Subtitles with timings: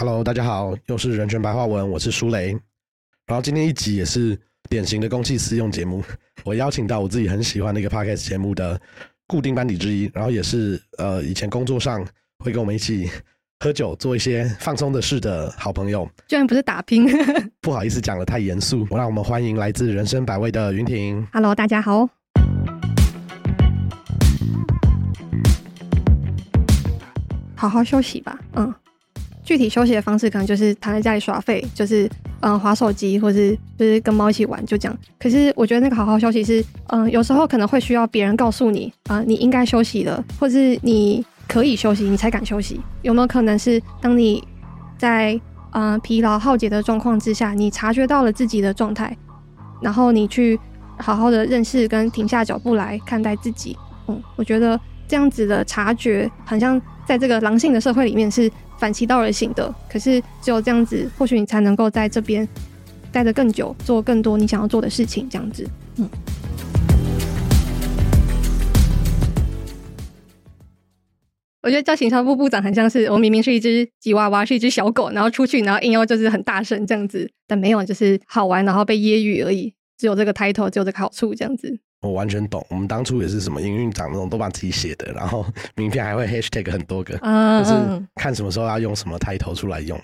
[0.00, 2.52] Hello，大家好，又是人权白话文，我是舒雷。
[3.26, 4.34] 然后今天一集也是
[4.70, 6.02] 典型的公器私用节目，
[6.42, 8.80] 我邀请到我自己很喜欢的一个 podcast 节目的
[9.26, 12.02] 固定班底之一，然后也是呃以前工作上
[12.42, 13.10] 会跟我们一起
[13.58, 16.08] 喝酒做一些放松的事的好朋友。
[16.28, 17.06] 居然不是打拼。
[17.60, 21.28] 不好意思讲的太严肃，我让我们欢迎来自人生百味的云婷。
[21.30, 22.08] Hello，大家好。
[27.54, 28.74] 好好休息吧，嗯，
[29.50, 34.96] 具体休息的方式可能就是躺在家里耍废，就是嗯划手机，或是就是跟猫一起玩，就这样。
[35.18, 42.80] 可是我觉得那个好好休息是，嗯，有时候可能会需要别人告诉你，啊、你应该休息了，或是你可以休息，你才敢休息。
[43.02, 44.40] 有没有可能是当你
[44.96, 45.36] 在
[45.72, 49.16] 嗯疲劳耗竭的状况之下，你察觉到了自己的状态，
[49.82, 50.56] 然后你去
[50.96, 53.76] 好好的认识跟停下脚步来看待自己。
[54.06, 58.48] 嗯，我觉得这样子的察觉，好像在这个狼性的社会里面是
[58.80, 59.72] 反其道而行的。
[59.88, 62.48] 可是只有这样子，或许你才能够在这边
[63.12, 65.28] 待得更久，做更多你想要做的事情。
[65.30, 65.68] 这样子，
[65.98, 66.08] 嗯。
[71.62, 79.74] 我觉得叫行销部部长很像是我明明是一只吉娃娃，是一只小狗，然后出去，然后硬要就是很大声这样子，但没有，就是好玩，然后被揶揄而已。
[79.98, 81.78] 只有这个 title，只有这个好处，这样子。
[82.00, 90.00] 我完全懂，我们当初也是什么营运长那种都把自己写的，然后名片还会 hashtag 很多个，嗯就是嗯，看什么时候要用什么 title 出来用。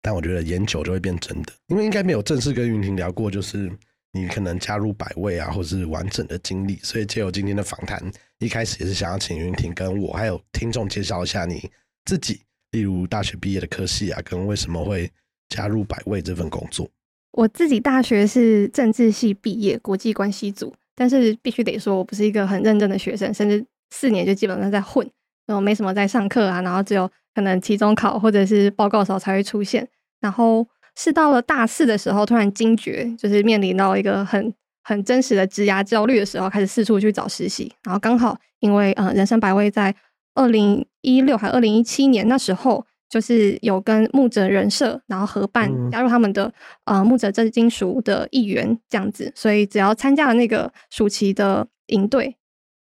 [0.00, 3.70] 但我觉得研究就会变真的，因为应该没有正式跟云婷聊过，就是
[4.12, 6.78] 你可能加入百位啊，或是完整的经历。
[6.82, 8.00] 所以借由今天的访谈，
[8.38, 11.68] 一开始也是想要请云婷跟我还有听众介绍一下你
[12.04, 12.40] 自己，
[12.70, 15.10] 例如大学毕业的科系啊，跟为什么会
[15.48, 16.88] 加入百位这份工作。
[17.32, 25.08] 我自己大学是政治系毕业，国际关系组，但是必须得说，我不是一个很认真的学生，甚至四年就基本上在混，
[25.46, 29.86] 然后没什么在上课啊，然后只有可能期中考或者是报告的时候才会出现。
[30.20, 37.72] 然后是到了大四的时候，突然惊觉，就是面临到一个很很真实的职涯焦虑的时候，开始四处去找实习。
[37.84, 39.94] 然后刚好因为呃，人生百味在
[40.34, 46.52] 二零一六还二零一七年那时候，就是有跟木者人社然后合办嗯加入他们的
[46.84, 52.36] 呃木泽正金属的一员这样子，所以只要参加了那个暑期的营队，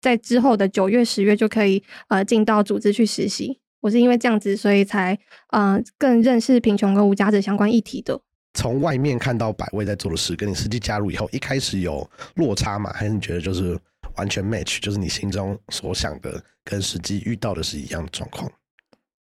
[0.00, 3.58] 在之后的九月、十月就可以呃进到组织去实习。
[3.80, 5.18] 我是因为这样子，所以才
[5.48, 8.20] 呃更认识贫穷跟无家者相关议题的。
[8.54, 12.92] 从外面看到百位在做的事，跟你实际加入以后，一开始有落差嘛？
[12.92, 13.76] 还是你觉得就是
[14.16, 18.48] 完全 match，就是你心中所想的跟实际遇到的是一样的状况？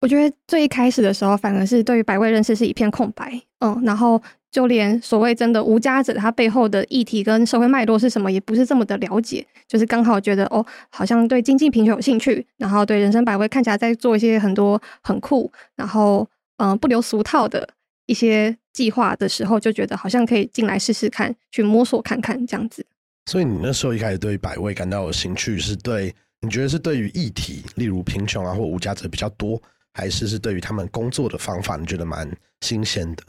[0.01, 9.45] 我觉得最一开始的时候，反而是对于百位认识是一片空白，嗯，然后就连所谓真的无家者，他背后的议题跟社会脉络是什么，也不是这么的了解。
[9.67, 16.27] 就是刚好觉得哦，好像对经济贫穷有兴趣，然后对人生百味看起来在做一些很多很酷，然后
[16.57, 17.69] 嗯、不留俗套的
[18.05, 22.85] 一些计划的时候，就觉得好像可以进来试试看，去摸索看看这样子。
[23.27, 29.61] 所以你那时候一开始对于百位感到有兴趣，是对你觉得是对于议题，例如贫穷啊或无家者比较多，
[29.93, 32.29] 还是是对于他们工作的方法，你觉得蛮
[32.61, 33.23] 新鲜的？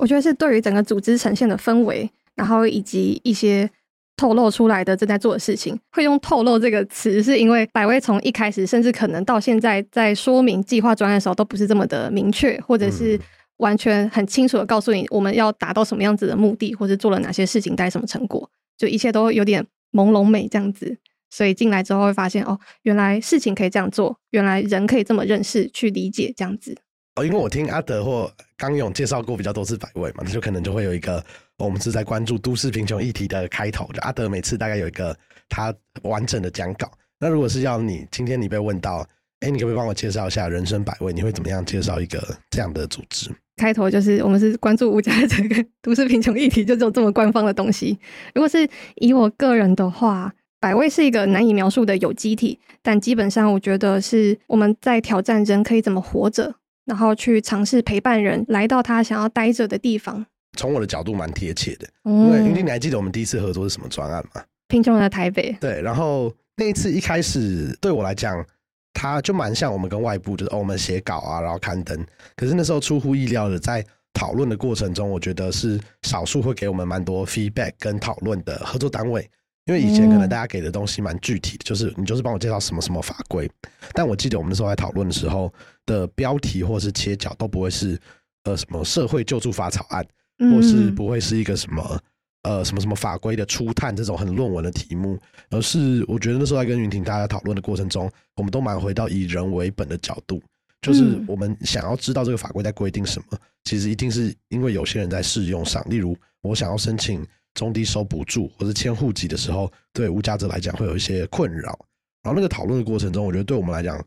[0.00, 3.68] 我觉得是对于整个组织呈现的氛围，然后以及一些
[4.16, 13.20] 透露出来的正在做的事情，会用“透露”这个词，是因为百威从一开始，甚至可能到现在，在说明计划专案的时候，都不是这么的明确，或者是嗯
[13.58, 20.96] 完全很清楚的告诉你我们要达到什么样子的目的，或者做了哪些事情，带什么成果，就一切都有点朦胧美这样子。
[21.32, 26.76] 所以进来之后会发现，哦，原来事情可以这样做，原来人可以这么认识、去理解这样子。
[27.14, 31.16] 哦，因为我听阿德或刚勇介绍过比较多次百味嘛，那就可能就会有一个、
[31.56, 35.16] 哦我们是在关注都市贫穷议题的开头，就阿德每次大概有一个
[35.48, 35.72] 他
[36.02, 36.90] 完整的讲稿。
[37.18, 39.06] 那如果是要你今天你被问到，
[39.40, 41.12] 哎，你可不可以帮我介绍一下人生百味？
[41.12, 43.30] 你会怎么样介绍一个这样的组织？
[43.56, 47.96] 开头就是我们是关注无家者跟都市贫穷议题，就只有这么官方的东西。
[48.34, 50.32] 如果是以我个人的话，
[50.62, 60.24] 百味是一个难以描述的有机体，但基本上我觉得是我们在挑战人可以怎么活着，然后去尝试陪伴人来到他想要待着的地方。
[60.56, 64.40] 从我的角度蛮贴切的，因因为你还记得我们第一次合作是什么专案吗？
[64.68, 68.46] 贫穷人的台北，对，然后那一次一开始对我来讲，
[68.94, 72.06] 它就蛮像我们跟外部，就是、哦、我们写稿啊，然后刊登。
[72.36, 79.28] 可是那时候出乎意料的，在讨论的过程中，我觉得是少数会给我们蛮多 feedback 跟讨论的合作单位。
[79.66, 83.48] 因为以前可能大家给的东西蛮具体的，就是你就是帮我介绍什么什么法规。
[83.92, 85.52] 但我记得我们那时候在讨论的时候
[85.86, 87.98] 的标题或是切角都不会是
[88.44, 90.04] 呃什么社会救助法草案，
[90.38, 92.00] 或是嗯不会是一个什么
[92.42, 95.16] 呃什么什么法规的初探这种很论文的题目，
[95.50, 100.42] 而是我觉得那时候在跟云婷大家讨论的过程中，我们都蛮回到以人为本的角度，
[100.80, 111.78] 就是嗯我们想要知道这个法规在规定什么，其实一定是因为有些人在试用上，例如我想要申请中低收补助或者迁户籍的时候，对无家者来讲会有一些困扰。
[112.22, 114.04] 然后那个讨论的过程中，我觉得对我们来讲，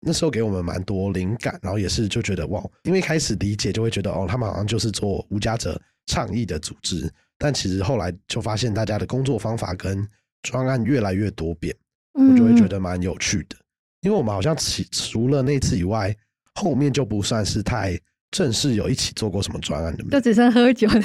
[0.00, 10.06] 那时候给我们蛮多灵感，然后也是就觉得哇，因为一开始理解就会觉得哦，他们好像就是做无家者倡议的组织，但其实后来就发现大家的工作方法跟
[10.42, 11.76] 专案越来越多变，
[12.14, 13.56] 我就会觉得蛮有趣的。
[14.00, 16.16] 因为我们好像除除了那次以外，
[16.54, 17.98] 后面就不算是太
[18.30, 21.00] 正式有一起做过什么专案的，就只剩喝酒的，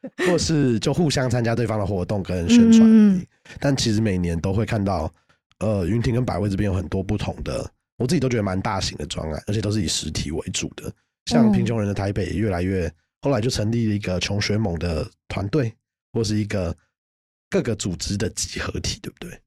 [0.26, 3.26] 或是就互相参加对方的活动跟宣传。
[3.60, 5.12] 但其实每年都会看到，
[5.58, 10.92] 呃，云庭跟百味这边有很多不同的，我自己都觉得蛮大型的专案，而且都是以实体为主的。
[11.26, 12.90] 像贫穷人的台北，越来越
[13.20, 15.74] 后来就成立了一个穷学猛的团队，
[16.12, 16.74] 或是一个
[17.50, 19.38] 各个组织的集合体，对不对？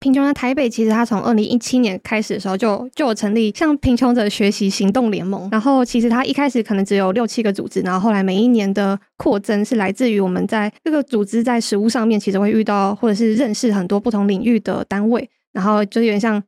[0.00, 5.46] 贫穷的台北，其实它从二零一七年开始的时候就就有成立像贫穷者学习行动联盟。
[5.52, 16.42] 然后其实它一开始可能只有六七个组织，然后后来每一年的扩增是来自于我们在这个组织在实务上面，其实会遇到或者是认识很多不同领域的单位，然后就有点像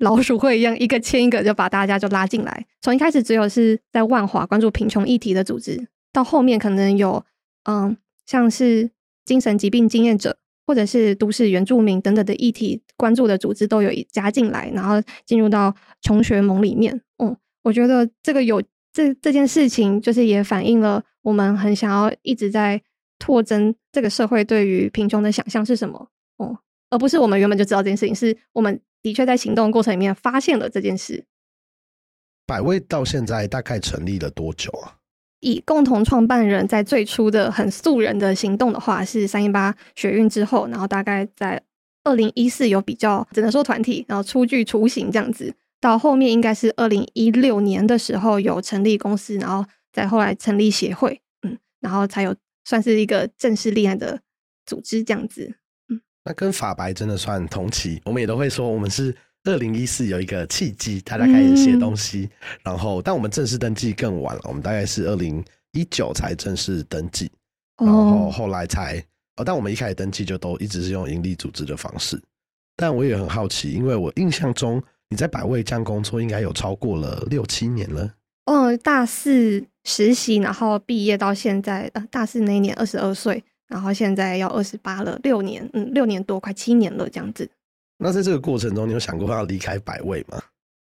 [0.00, 2.66] 老鼠会一样，一个牵一个就把大家就拉进来。
[2.82, 7.24] 从一开始只有是在万华关注贫穷议题的组织，到后面可能有
[7.64, 8.90] 嗯像是
[9.24, 10.36] 精神疾病经验者。
[10.70, 17.02] 或者是都市原住民等等的议题关注的组织都有加进来，然后进入到穷学盟里面。
[17.18, 18.62] 嗯，我觉得这个有
[18.92, 22.80] 这这件事情，就是也反映了我们很想要一直在
[23.18, 26.08] 拓增这个社会对于贫穷的想象是什么。
[26.36, 26.56] 哦，
[26.90, 31.24] 而不是我们原本就知道这件事情，是我们的确在行动过程里面发现了这件事。
[32.46, 34.99] 百位到现在大概成立了多久啊？
[35.40, 41.60] 以共同创办人在最初的很素人的行动的话，是三一八学运之后，然后大概在
[42.04, 45.54] 二零一四有比较只能说团体，然后初具雏形这样子。
[45.80, 52.34] 到后面应该是二零一六年的时候有成立公司，然后再后来成立协会，嗯，然后才有
[52.64, 54.20] 算是一个正式立案的
[54.66, 55.54] 组织这样子。
[55.88, 59.14] 嗯，那跟法白真的算同期，我们也都会说我们是。
[59.44, 62.28] 二零一四有一个契机，大家开始写东西，
[62.62, 65.42] 然后但我们正式登记更晚了，我们大概是二零
[65.72, 67.30] 一九才正式登记，
[67.78, 68.98] 然后后来才
[69.36, 72.20] 哦，但我们一开始登记就都一直是用盈利组织的方式。
[72.76, 78.10] 但我也很好奇，因为我印象中你在百味酱工作应该有超过了六七年了。
[78.44, 87.48] 嗯，大四实习，然后毕业到现在，呃，大四那一年二十二岁，然后现在要二十八了，六年，嗯，六年多，快七年了这样子。
[88.02, 90.42] 那在这个过程中，你有想过要离开百味吗？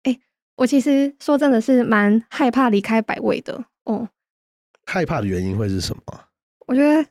[0.03, 0.15] 哎，
[0.55, 3.65] 我其实说真的是蛮害怕离开百味的。
[3.85, 4.07] 哦，
[4.85, 6.03] 害怕的原因会是什么？
[6.67, 7.03] 我觉得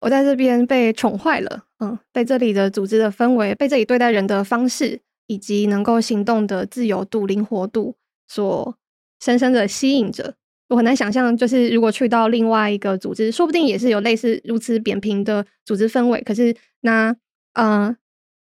[0.00, 1.64] 我在这边被宠坏了。
[1.80, 7.94] 嗯，被这里的组织的氛围，被这里对待人的方式，以及能够行动的自由度、灵活度
[8.26, 8.74] 所
[9.20, 10.34] 深深的吸引着。
[10.68, 16.22] 我很难想象，就是如果去到另外一个组织，说不定也是有类似如此扁平的组织氛围。
[16.22, 17.14] 可是那，
[17.52, 17.94] 嗯。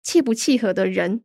[0.06, 1.24] 契不契合的人，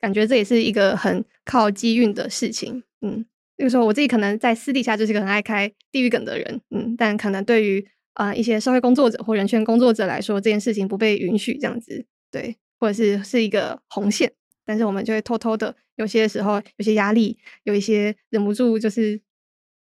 [0.00, 2.82] 感觉这也是一个很靠机运的事情。
[3.00, 3.24] 嗯，
[3.56, 14.32] 比如说我自己可能在私底下就是个很爱开地狱梗的人，嗯，但可能对于啊一些社会工作者或人权工作者来说，这件事情不被允许这样子，对，或者是是一个红线，
[14.66, 19.20] 但是我们就会偷偷的，有些时候有些压力，有一些忍不住就是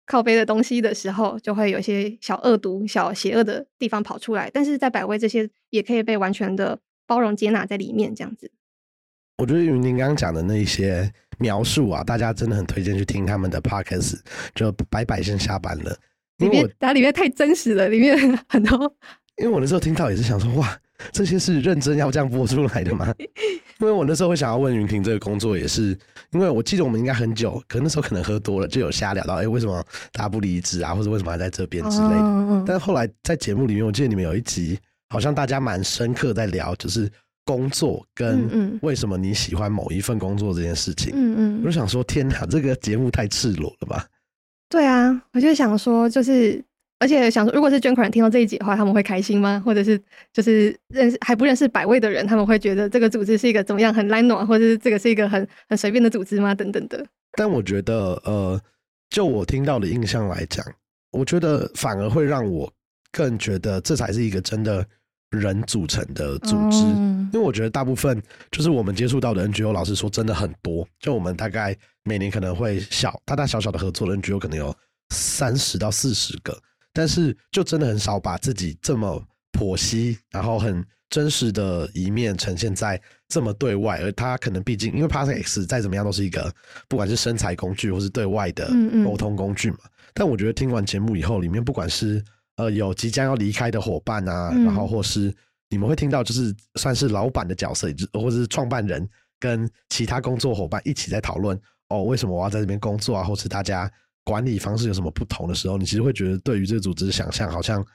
[0.07, 4.49] 靠背的东西的时候，就会有一些小恶毒、小邪恶的地方跑出来。
[4.51, 6.79] 但是在百威这些也可以被完全的。
[7.05, 8.51] 包容接纳在里面，这样子。
[9.37, 14.19] 我觉得云宁刚刚讲的那些描述啊，大家真的很推荐去听他们的 podcast。
[14.53, 15.97] 就白白先下班了，
[16.37, 18.95] 因为它里面太真实了，里面很多。
[19.35, 20.79] 因为我那时候听到也是想说，哇，
[21.11, 23.13] 这些是认真要这样播出来的吗？
[23.81, 25.87] 因为我那时候会想要问云婷这个工作，也是
[26.31, 32.63] 因为我记得我们应该很久，可那时候可能喝多了，就有瞎聊到，哎，为什么大家不离职啊，或者为什么还在这边之类的。
[32.65, 34.79] 但是后来在节目里面，我记得你们有一集。
[35.09, 37.09] 好像大家蛮深刻在聊，就是
[37.43, 41.13] 工作跟为什么你喜欢某一份工作这件事情。
[41.15, 44.05] 嗯嗯，我就想说，天哪，这个节目太赤裸了吧？
[44.69, 46.63] 对啊，我就想说，就是
[46.97, 49.61] 而且想说，如果是捐款人听到这一集的话，他们会开心吗？
[49.63, 50.01] 或者是
[50.33, 56.55] 就是认识还不认识百位的人，他们会觉得这个组织是一个怎么样很懒暖，或者是这个是一个很很随便的组织吗？
[56.55, 57.05] 等等的。
[57.37, 58.59] 但我觉得，呃，
[59.09, 60.65] 就我听到的印象来讲，
[61.11, 62.71] 我觉得反而会让我
[63.15, 64.85] 更觉得这才是一个真的。
[65.31, 70.87] 人组成的组织，因为我觉得大部分就是我们接触到的 NGO，老实说真的很多。
[70.99, 74.73] 就我们大概每年可能会小大大小小的合作的 NGO 可能有
[75.09, 76.57] 三十到四十个，
[76.93, 86.49] 但是就真的很少把自己这么剖析，然后很真实的一面呈现在这么对外，而他可能毕竟因为 p a s X 再怎么样都是一个
[86.87, 88.71] 不管是身材工具或是对外的
[89.03, 89.79] 沟通工具嘛。
[90.13, 92.23] 但我觉得听完节目以后，里面不管是
[92.57, 95.33] 呃有即将要离开的伙伴啊，然后或是
[95.69, 99.07] 你们会听到就是算是老板的角色，或者是创办人
[99.39, 101.59] 跟其他工作伙伴一起在讨论
[101.89, 103.91] 哦，为什么我要在这边工作啊，或是大家
[104.23, 107.85] 管理方式有什么不同的时候，你其实会觉得对于这个组织的想象好像。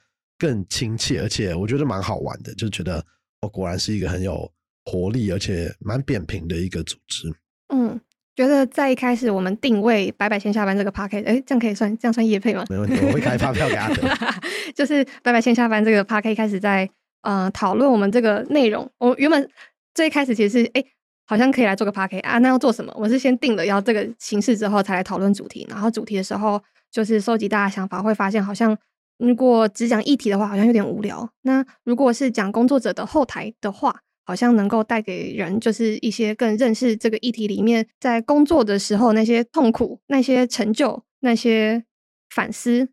[0.40, 3.04] 更亲切，而且我觉得蛮好玩的，就觉得
[3.42, 4.50] 哦，果然是一个很有
[4.86, 7.30] 活力，而且蛮扁平的一个组织。
[7.68, 8.00] 嗯，
[8.40, 12.64] 觉得在一开始我们定位“白白先下班”这个 p a r k 哎，这样可以算这样算业配吗？
[12.70, 14.16] 没问题，我会开发票给他的。
[14.74, 16.88] 就是“白白先下班”这个 p a r k 开始在
[17.22, 18.90] 呃讨论我们这个内容。
[18.98, 19.46] 我原本
[19.94, 20.82] 最开始其实是哎，
[21.26, 22.90] 好像可以来做个 p a r k 啊，那要做什么？
[22.96, 28.76] 我是先定了要这个形式之后才来讨论主题，然后主题的时候就是收集大家想法，会发现好像。
[29.18, 31.28] 如果只讲议题的话，好像有点无聊。
[31.42, 33.94] 那如果是讲工作者的后台的话，
[34.30, 41.84] 好像能够带给人就是一些更认识这个议题里面，在工作的时候那些痛苦、那些成就、那些
[42.32, 42.88] 反思，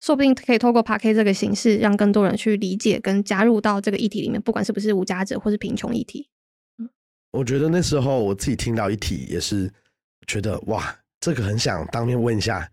[0.00, 6.30] 说不定可以透过 p a k 这个形式，让更多人去理解跟加入到这个议题里面，不管是不是无家者或是贫穷议题。
[7.32, 9.70] 我觉得那时候我自己听到议题也是
[10.26, 12.66] 觉得哇，这个很想当面问一下。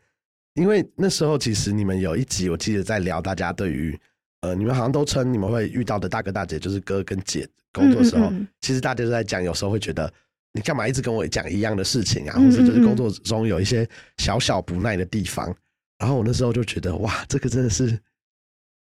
[0.54, 4.00] 因为那时候其实你们有一集，我记得在聊大家对于
[4.46, 10.12] 呃，你们好像都称你们会遇到的大哥大姐就是哥跟姐工作的时候，其实大家都在讲，有时候会觉得
[10.54, 13.88] 你干嘛一直跟我讲一样的事情啊，或者就是工作中有一些
[14.18, 15.54] 小小不耐的地方。
[15.98, 17.98] 然后我那时候就觉得哇，这个真的是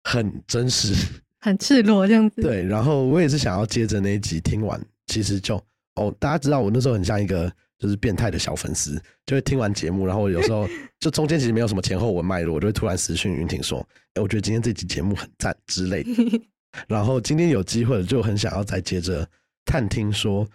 [0.02, 0.94] 很真实、
[1.40, 2.42] 很赤裸这样子。
[2.42, 5.56] 对，然后我也是想要接着那一集听完，其实就
[5.94, 7.52] 哦，大家知道我那时候很像一个。
[7.78, 10.66] 就是变态的小粉丝，就会听完节目，然后有时候
[10.98, 16.02] 就中间其实没有什么前后文脉络，我就会突然私讯云婷说：“哎，我觉得今天这期节目很赞之类。
[16.88, 19.28] ”然后今天有机会，就很想要再接着
[19.64, 20.48] 探听说，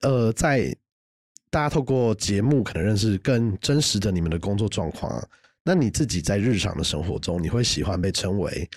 [0.00, 0.74] 呃，在
[1.50, 5.26] 大家透过节目可能认识更真实的你们的工作状况啊。
[5.64, 8.68] 那你自己在日常的生活中，你会喜欢被称为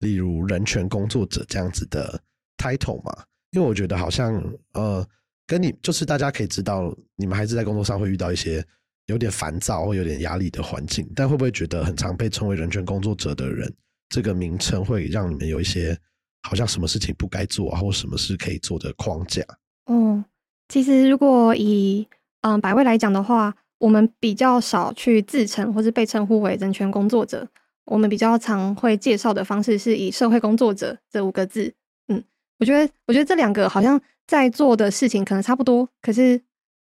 [0.00, 2.20] 例如人权工作者这样子的
[2.58, 3.24] title 吗？
[3.52, 4.42] 因为我觉得好像
[4.72, 5.06] 呃。
[5.46, 8.64] 跟你就是大家可以知道，你们还是在工作上会遇到一些
[9.06, 13.70] 有点烦躁或有点压力的环境，但会不会觉得很常被称为人权工作者的人，
[14.08, 15.94] 这个名称会让你们有一些
[16.42, 19.42] 好像什么事情不该做，或什么事可以做的框架？
[19.84, 20.24] 哦，
[20.68, 22.08] 其实如果以
[22.40, 27.46] 嗯百位来讲的话，我们比较少去自称或是被称呼为人权工作者，
[27.84, 31.74] 我们比较常会介绍的方式是以社会工作者这五个字。
[32.08, 32.24] 嗯，
[32.58, 34.00] 我觉得我觉得这两个好像。
[34.26, 36.40] 在做的事情可能差不多，可是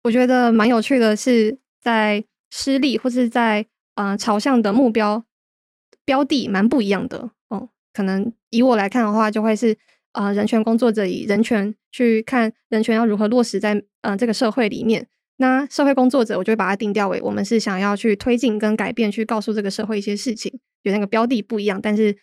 [0.03, 5.25] 我觉得蛮有趣的是，在施力或是在呃朝向的目标
[6.05, 7.69] 标的蛮不一样的哦。
[7.91, 9.77] 可能以我来看的话，就会是
[10.11, 15.07] 呃人权工作者以人权去看人权要如何落实在呃这个社会里面。
[15.37, 20.59] 那社会工作者，我就会把它定调为我们是想要去推进跟改变，去告诉这个社会一些事情。
[20.83, 22.15] 有那个标的不一样，但是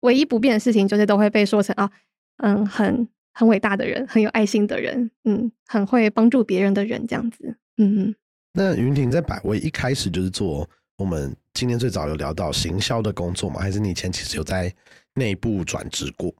[0.00, 1.90] 唯一不变的事情就是都会被说成啊，
[2.38, 3.08] 嗯，很。
[3.32, 8.14] 很伟大的人，很有爱心的人，嗯，很会帮助别人的人，这样子，嗯嗯。
[8.52, 13.60] 那云婷在百威一开始就是做我们今天最早有聊到行销的工作吗？
[13.60, 14.70] 还是你以前其实有在
[15.14, 16.34] 内部转职过？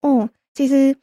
[0.00, 0.96] 哦，其实，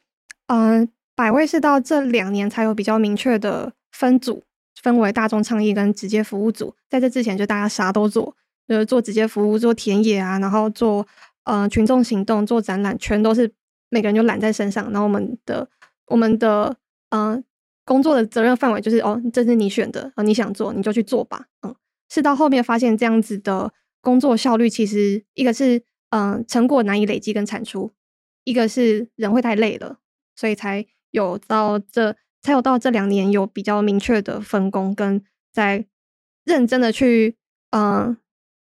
[0.48, 4.42] 嗯，百威是到这两年才有比较明确的分组，
[4.82, 6.74] 分为大众倡议跟直接服务组。
[6.88, 8.34] 在这之前，就大家啥都做，
[8.66, 11.06] 就是做直接服务，做田野啊，然后做
[11.44, 13.52] 呃群众行动，做展览，全都是。
[13.90, 15.68] 每个人就揽在身上，然后我们的
[16.06, 16.76] 我们的
[17.10, 17.42] 嗯
[17.84, 21.74] 工作的责任范围就是哦，这是你选的，哦，你想做你就去做吧，嗯，
[22.08, 27.92] 是到后面发现这样子的工作效率其实一个是嗯成果难以累积跟产出，
[28.44, 29.98] 一个是人会太累了，
[30.36, 35.86] 所以才有到这才有到这两年有比较明确的分工跟在
[36.44, 37.36] 认真的去
[37.70, 38.16] 嗯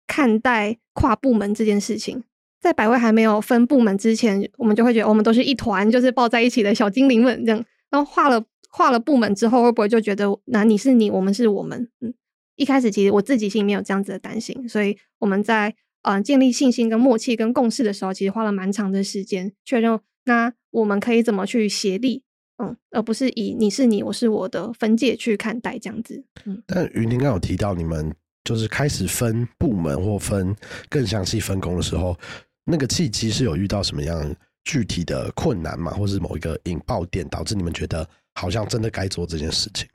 [0.06, 2.22] 看待跨部门这件事情。
[2.66, 7.64] 在百位还没有分部门之前，我们就会觉得我们都是一团，就是抱在一起的小精灵们这样。
[7.90, 11.88] 然后画了画了部门之后，会不会就觉得那你是你，我们是我们？
[12.00, 12.12] 嗯，
[12.56, 20.00] 一开始其实我自己心里面有这样子的担心，所以我们在呃建立信心、跟默契、跟共识的时候，其实花了蛮长的时间确认。
[20.24, 22.24] 那我们可以怎么去协力？
[22.58, 26.24] 嗯，而不是以你是你，我是我的分界去看待这样子。
[26.44, 30.56] 嗯，但云婷刚有提到，你们就是开始分部门或分
[30.88, 32.18] 更详细分工的时候。
[32.68, 35.92] 那个契机是有遇到什么样具体的困难吗？
[35.92, 39.88] 或是某一个引爆点导致你们觉得好像真的该做这件事情？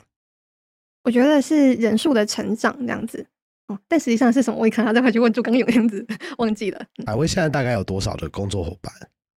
[1.04, 3.26] 我觉得是人数的成长这样子
[3.68, 4.58] 哦，但实际上是什么？
[4.58, 6.06] 我可能要再回去问朱刚勇这样子，
[6.38, 6.82] 忘记了。
[7.06, 8.94] 百威现在大概有多少的工作伙伴？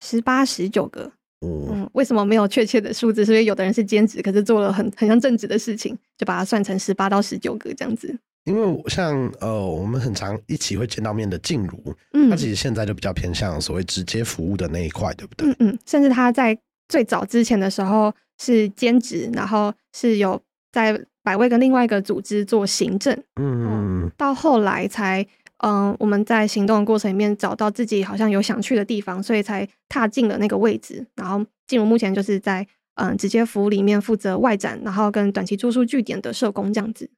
[0.05, 1.11] 十八、十九个。
[1.39, 3.25] 哦，嗯，为什么没有确切的数字？
[3.25, 8.17] 是因为有的人是兼职，可是做了很很像正职的事情，就把它算成十八到十九个这样子。
[8.45, 15.50] 因为我像呃，我们很常一起会见到面的静茹，嗯他其实现在就比较偏向所谓直接服务的那一块，对不对？
[15.50, 16.57] 嗯嗯，甚至他在
[16.89, 25.25] 最早之前的时候是兼职，然后是有在百位跟另外一个组织做行政，嗯，到后来才
[25.65, 31.07] 嗯、我们在行动的过程里面找到自己好像有想去的地方，所以才踏进了那个位置。
[31.15, 37.09] 然后静茹目前就是在嗯、直接服务里面负责外展，然后跟短期住宿据点的社工这样子。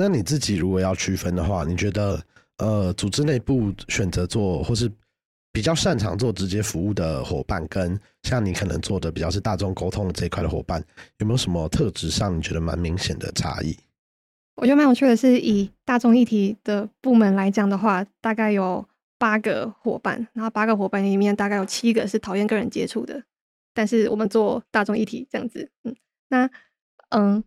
[0.00, 2.22] 那你自己如果要区分的话，你觉得
[2.58, 4.88] 呃，组织内部选择做或是
[5.50, 10.80] 比较擅长做直接服务的伙伴，跟像你可能做的比较是大众沟通这一块的伙伴，
[11.18, 13.76] 有没有什么特质上你觉得蛮明显的差异？
[14.54, 18.86] 我觉得蛮有趣的是，以大众议题的部门来讲的话，大概有
[19.18, 23.20] 八个伙伴，然后八个伙伴里面大概有七个是讨厌跟人接触的，
[23.74, 25.96] 但是我们做大众议题这样子，嗯，
[26.28, 26.48] 那
[27.10, 27.42] 嗯，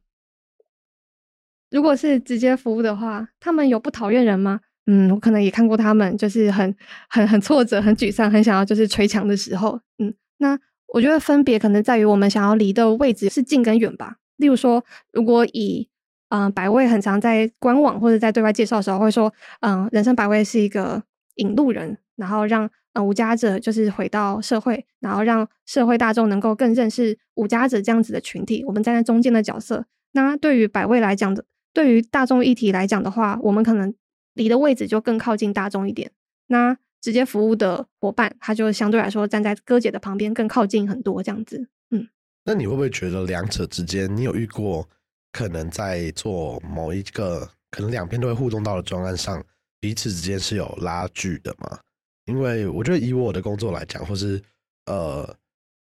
[1.71, 4.59] 如果是直接服务的话，他们有不讨厌人吗？
[4.85, 6.75] 嗯，我可能也看过他们，就是很
[7.09, 14.17] 很很挫折、很沮丧、很想要就是捶墙的时候，嗯，那我觉得分别可能在于我们想要离的位置是近跟远吧。
[14.37, 15.87] 例如说，如果以
[16.33, 21.03] 嗯、百位很常在官网或者在对外介绍的时候会说，嗯、人生百味是一个
[21.35, 28.63] 引路人，然后让呃无家者就是回到社会，然后让社会大众能够更认识无家者这样子的群体。
[28.65, 29.85] 我们站在中间的角色。
[30.13, 33.93] 那对于百位来讲的，对于大众议题来讲的话，我们可能
[34.33, 36.11] 离的位置就更靠近大众一点。
[36.47, 41.67] 那直接服务的伙伴，他就相对来说站在哥姐的旁边，更靠近很多这样子。
[41.89, 42.07] 嗯
[42.43, 44.87] 那你会不会觉得两者之间，你有遇过
[45.31, 49.43] 可能在做某一个可能两边都会互动到的专案上，
[49.79, 51.79] 彼此之间是有拉锯的吗？
[52.25, 54.41] 因为我觉得以我的工作来讲，或是
[54.85, 55.35] 呃，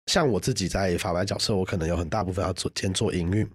[0.07, 3.49] 像我自己在法白角色，我可能有很大部分要做先做营运，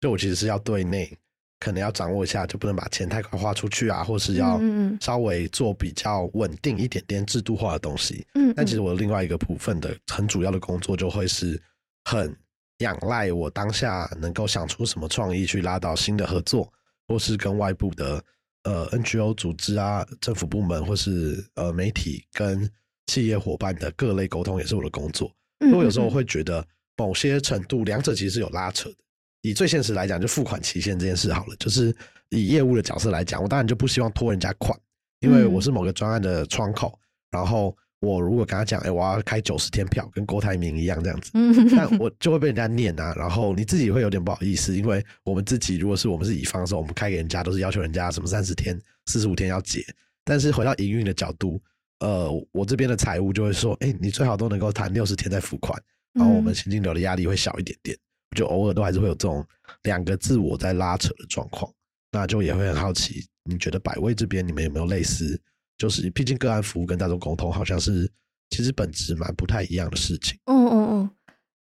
[0.00, 1.16] 就我其实是要对内
[1.64, 4.60] 可能要掌握一下，就不能把钱太快花出去啊，或是要
[5.00, 8.26] 稍微做比较稳定一点点制度化的东西。
[8.34, 11.58] 嗯，但其实嗯我另外一个部分的很主要的工作，就会是
[12.04, 12.36] 很
[12.80, 16.70] 仰赖我当下能够想出什么创意去拉到新的合作，
[17.08, 18.22] 或是跟外部的
[18.64, 22.70] 呃 NGO 组织啊、政府部门或是呃媒体跟
[23.06, 25.34] 企业伙伴的各类沟通，也是我的工作。
[25.60, 26.62] 嗯所以我有时候会觉得
[26.98, 28.96] 某些程度，两者其实是有拉扯的。
[29.44, 31.94] 以最现实来讲，就付款期限这件事好了，就是
[32.30, 34.74] 以业务的角色来讲，我当然就不希望拖人家款，
[35.20, 36.98] 因为我是某个专案的窗口，
[37.30, 41.68] 然后我如果跟他讲，哎、我要开九十天票，跟郭台铭一样这样子，嗯。
[41.76, 49.84] 但我就会被人家念啊，然后你自己会有点不好意思，因为我们自己如果是我们是乙方的时候，我们开给人家都是要求人家什么三十天、四十五天要结，
[50.24, 51.60] 但是回到营运的角度，
[52.00, 55.78] 呃，我这边的财务就会说，哎、你最好都能够谈六十天再付款，
[56.14, 56.54] 然后我们嗯。
[56.54, 57.94] 现金流的压力会小一点点，
[58.34, 59.42] 就偶尔都还是会有这种
[59.84, 61.72] 两个自我在拉扯的状况，
[62.12, 65.40] 那就也会很好奇，你觉得百位这边你们有没有类似？
[65.78, 68.10] 就是毕竟个案服务跟大众沟通好像是
[68.50, 70.38] 其实本质蛮不太一样的事情。
[70.44, 71.10] 嗯嗯嗯，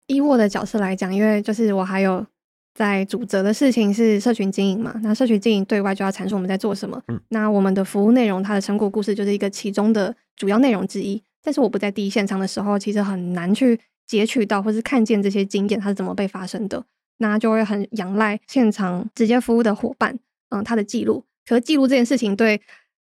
[0.08, 2.26] 以我的角色来讲，因为就是我还有
[2.74, 7.02] 在主责的事情是社群经营嘛，那社群经营对外就要阐述我们在做什么。
[7.10, 11.22] 嗯那我们的服务内容，它的成果故事就是一个其中的主要内容之一。
[11.44, 13.78] 但是我不在第一现场的时候，其实很难去
[14.10, 16.84] 截取到或是看见这些经验它是怎么被发生的，
[17.20, 20.18] 那就会很仰赖现场直接服务的伙伴，
[20.50, 21.24] 嗯，他的记录。
[21.46, 22.60] 可是记录这件事情对，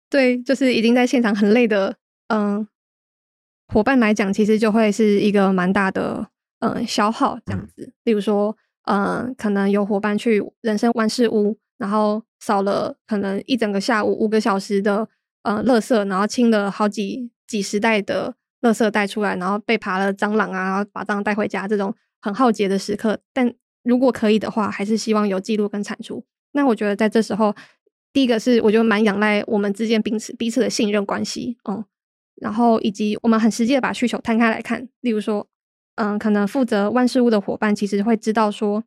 [0.10, 1.98] 对就是已经在现场很累的，
[2.30, 2.66] 嗯，
[3.68, 7.92] 伙伴来讲，其实就会是一个蛮大的嗯消耗这样子。
[8.06, 15.10] 例如说，嗯，可能有伙伴去人生万事屋，然后扫了可能一整个下午五个小时的
[15.44, 23.20] 呃垃圾，然后清了好几几十袋的垃圾袋出来，然后被爬了蟑螂啊，然后把蟑螂带回家，这种很浩劫的时刻。
[23.32, 26.26] 但如果可以的话，还是希望有记录跟产出。
[26.54, 27.56] 那我觉得在这时候，
[28.12, 31.84] 第一个是我觉得蛮仰赖我们之间彼此彼此的信任关系，嗯，
[32.36, 35.48] 然后以及我们很实际的把需求摊开来看，例如说，
[35.96, 38.84] 嗯，可能负责万事屋的伙伴其实会知道说，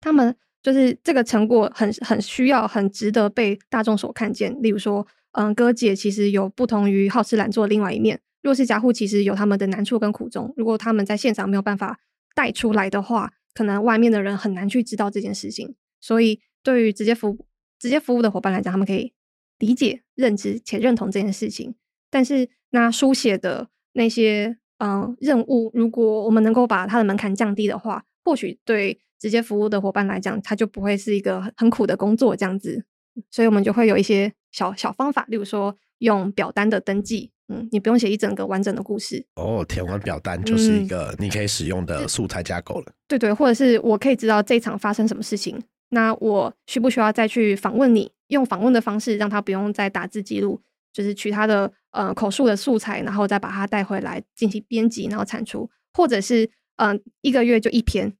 [0.00, 4.54] 他们就是这个成果很很需要、很值得被大众所看见。
[4.62, 10.52] 例如说，嗯，哥姐其实有不同于好吃懒做的另外一面，弱势家户其实有他们的难处跟苦衷。
[10.56, 12.00] 如果他们在现场没有办法
[12.34, 15.74] 带出来的话，可能外面的人很难去知道这件事情。
[16.00, 17.46] 所以，对于直接服
[17.78, 19.12] 直接服务的伙伴来讲，他们可以
[19.58, 21.74] 理解、认知且认同这件事情。
[22.10, 32.86] 但是，那书写的那些嗯、任务，如果我们能够把它的门槛降低的话，或许对直接服务的伙伴来讲，它就不会是一个很很苦的工作这样子。
[33.30, 39.26] 所以我们就会有一些小小方法，例如说用表单的登记，嗯，你不用写一整个完整的故事。
[39.34, 42.92] 哦，填完表单就是一嗯个你可以使用的素材架构了。
[43.08, 50.60] 对对，或者是我可以知道这一场发生什么事情，那我需不需要再去访问你，用访问的方式让他不用再打字记录，
[50.92, 58.12] 就是取他的呃口述的素材，然后再把它带回来进行编辑，然后产出，或者是嗯、呃一个月就一篇，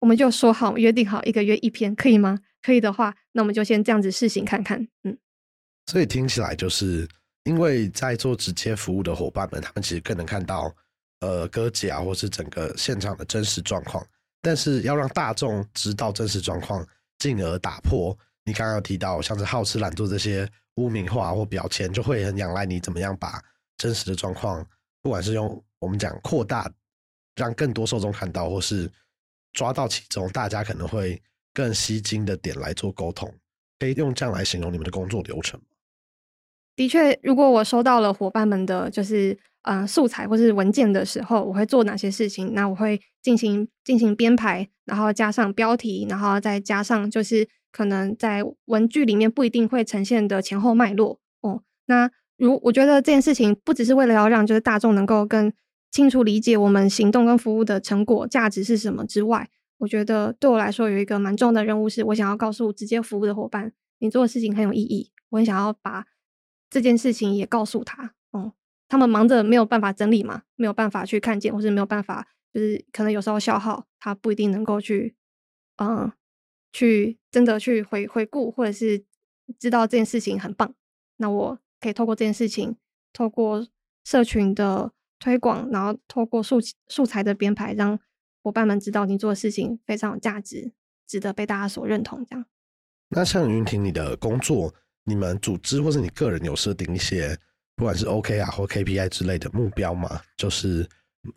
[0.00, 2.40] 我们就说好约定好一个月一篇，可以吗？
[2.60, 4.88] 可以的话，那我们就先这样子试行看看。
[5.04, 5.16] 嗯，
[5.86, 7.08] 所以听起来就是
[7.44, 10.74] 因为在做直接服务的伙伴们，他们其实更能看到
[11.20, 14.06] 呃哥姐啊，或是整个现场的真实状况。
[14.40, 16.86] 但是要让大众知道真实状况，
[17.18, 23.40] 进而打破你刚刚提到像是好吃懒做这些污名化或标签，就会很仰赖你怎么样把
[23.76, 24.66] 真实的状况，
[25.00, 26.68] 不管是用我们讲扩大，
[27.36, 28.90] 让更多受众看到，或是
[29.52, 31.22] 抓到其中大家可能会
[31.54, 33.32] 更吸睛的点来做沟通。
[33.78, 35.60] 可以用这样来形容你们的工作流程？
[36.74, 42.54] 的确，如果我收到了伙伴们的就是呃素材或是文件的时候，我会做哪些事情？
[42.54, 51.62] 那我会进行进行编排，然后加上标题，然后再加上就是可能在文具里面不一定会呈现的前后脉络哦。
[51.86, 55.52] 那如我觉得这件事情不只是为了要让就是大众能够更
[55.90, 66.06] 清楚理解我们行动跟服务的成果价值是什么之外，我觉得对我来说有一个蛮重要的任务，是我想要告诉直接服务的伙伴，你做的事情很有意义，我很想要把
[66.72, 68.14] 这件事情也告诉他。
[68.30, 68.54] 哦、
[68.88, 75.14] 他们忙着没有办法整理嘛，没有办法去看见，或是没有办法，就是可能有时候消耗，他不一定能够去，
[75.76, 76.10] 嗯，
[76.72, 79.04] 去真的去回回顾，或者是
[79.58, 80.74] 知道这件事情很棒。
[81.18, 82.74] 那我可以透过这件事情，
[83.12, 83.68] 透过
[84.02, 86.58] 社群的推广，然后透过素
[86.88, 88.00] 素材的编排，让
[88.42, 90.72] 伙伴们知道你做的事情非常有价值，
[91.06, 92.24] 值得被大家所认同。
[92.24, 92.46] 这样，
[93.10, 97.36] 那像云婷，你的工作，你们组织或是你个人有设定一些，
[97.76, 100.20] 不管是 OK 啊或 KPI 之类的目标吗？
[100.36, 100.88] 就是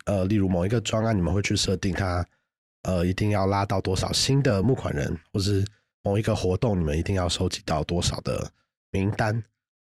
[0.04, 2.26] 呃，例如某一个专案，你们会去设定它，
[2.82, 5.64] 呃，一定要拉到多少新的募款人，或是
[6.02, 8.50] 某一个活动，你们一定要收集到多少的
[8.90, 9.42] 名单，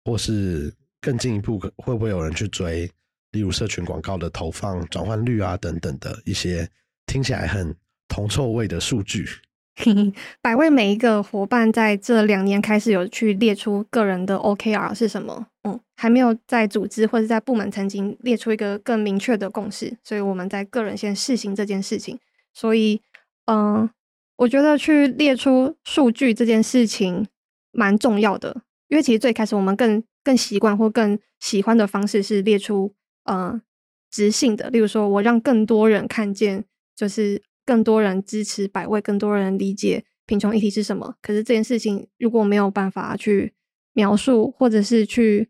[0.05, 2.89] 或是更进一步，会不会有人去追，
[3.31, 6.69] 例如社群广告的投放转换率啊等等的一些
[7.05, 7.75] 听起来很
[8.07, 9.27] 铜臭味的数据？
[10.41, 22.17] 百位每一个伙伴在这两年开始有去列出个人的 OKR 是什么，嗯，还没有在组织或者在部门曾经列出一个更明确的共识，所以我们在个人先试行这件事情。
[22.53, 23.01] 所以，
[23.47, 23.89] 嗯，
[24.37, 27.27] 我觉得去列出数据这件事情
[27.71, 32.93] 蛮重要的，因为其实最开始我们更更习惯或更喜欢的方式是列出
[33.25, 33.61] 呃
[34.09, 36.63] 直性的，例如说我让更多人看见，
[36.95, 41.15] 就是更多人支持百位，更多人理解贫穷议题是什么。
[41.21, 43.53] 可是这件事情如果没有办法去
[43.93, 45.49] 描述，或者是去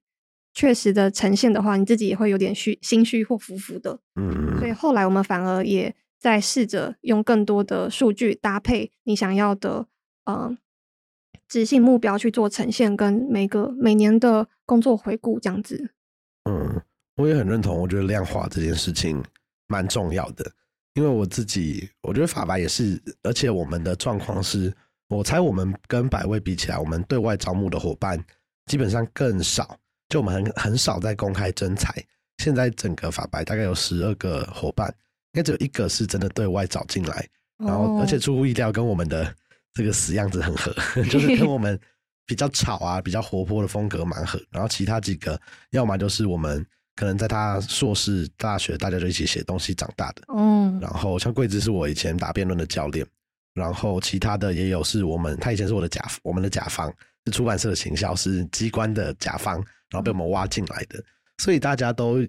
[0.54, 4.00] 确实的呈现的话，你自己也会有点虚心虚或浮浮的。
[4.16, 9.88] 嗯，所以后来我们反而也在试着用更多的数据搭配你想要的
[10.24, 10.58] 呃
[11.48, 15.92] 执行目标去做呈现，跟每个每年的工作回顾这样子。
[16.50, 16.82] 嗯，
[17.18, 19.24] 我也很认同，我觉得量化这件事情
[19.68, 20.52] 蛮重要的，
[20.96, 24.74] 因为我自己我觉得法白也是，而且我们的状况是，
[25.08, 28.22] 我猜我们跟百位比起来，我们对外招募的伙伴
[28.66, 29.78] 基本上更少，
[30.10, 31.94] 就我们很很少在公开征才。
[32.38, 34.88] 现在整个法白大概有十二个伙伴，
[35.34, 37.28] 应该只有一个是真的对外找进来，
[37.58, 39.34] 然后而且哦出乎意料，跟我们的
[39.74, 40.74] 这个死样子很合，
[41.10, 41.80] 就是跟我们
[42.26, 44.42] 比较吵啊、比较活泼的风格蛮合。
[44.50, 45.40] 然后其他几个，
[45.72, 50.24] 要么就是我们可能在他硕士、大学大家就一起写东西长大的。
[50.36, 53.06] 嗯，然后像桂枝是我以前打辩论的教练，
[53.54, 56.94] 然后其他的也有是我们，他以前是我的甲，我们的甲方
[57.26, 59.56] 是出版社的行销，是机关的甲方，
[59.90, 61.04] 然后被我们挖进来的，
[61.38, 62.26] 所以大家都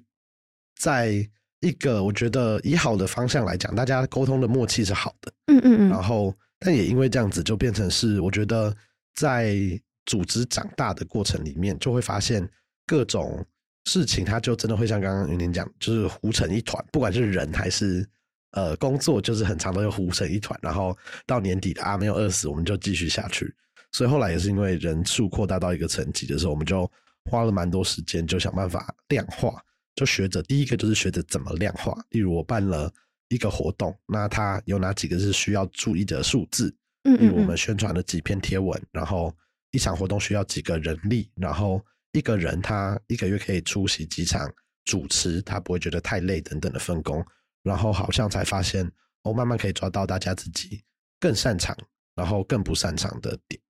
[0.78, 1.26] 在
[1.60, 5.32] 一个我觉得以好的方向来讲，大家沟通的默契是好的。
[5.46, 8.74] 嗯嗯嗯，然后，但也因为这样子，就变成是我觉得
[9.14, 9.56] 在
[10.04, 12.46] 组织长大的过程里面，就会发现
[12.86, 13.44] 各种
[13.86, 18.06] 事情，它就真的会像刚刚云林讲，就是糊成一团，不管是人还是
[18.50, 20.58] 呃工作，就是很长都会糊成一团。
[20.60, 20.94] 然后
[21.24, 23.54] 到年底啊，没有饿死，我们就继续下去。
[23.92, 26.90] 所以后来也是因为人数扩大到一个层级的时候，我们就
[27.30, 29.62] 花了蛮多时间，就想办法量化，
[29.94, 31.96] 就学着第一个就是学着怎么量化。
[32.10, 32.92] 例如我办了
[33.28, 36.74] 一个活动，那它有哪几个是需要注意的数字？
[37.04, 39.32] 嗯例如我嗯们宣传了几篇贴文，然后
[39.70, 41.80] 一场活动需要几个人力，然后
[42.16, 44.50] 一个人他一个月可以出席几场
[44.86, 47.22] 主持，他不会觉得太累等等的分工，
[47.62, 48.90] 然后好像才发现，
[49.22, 50.82] 哦，慢慢可以抓到大家自己
[51.20, 51.76] 更擅长，
[52.14, 53.60] 然后更不擅长的点。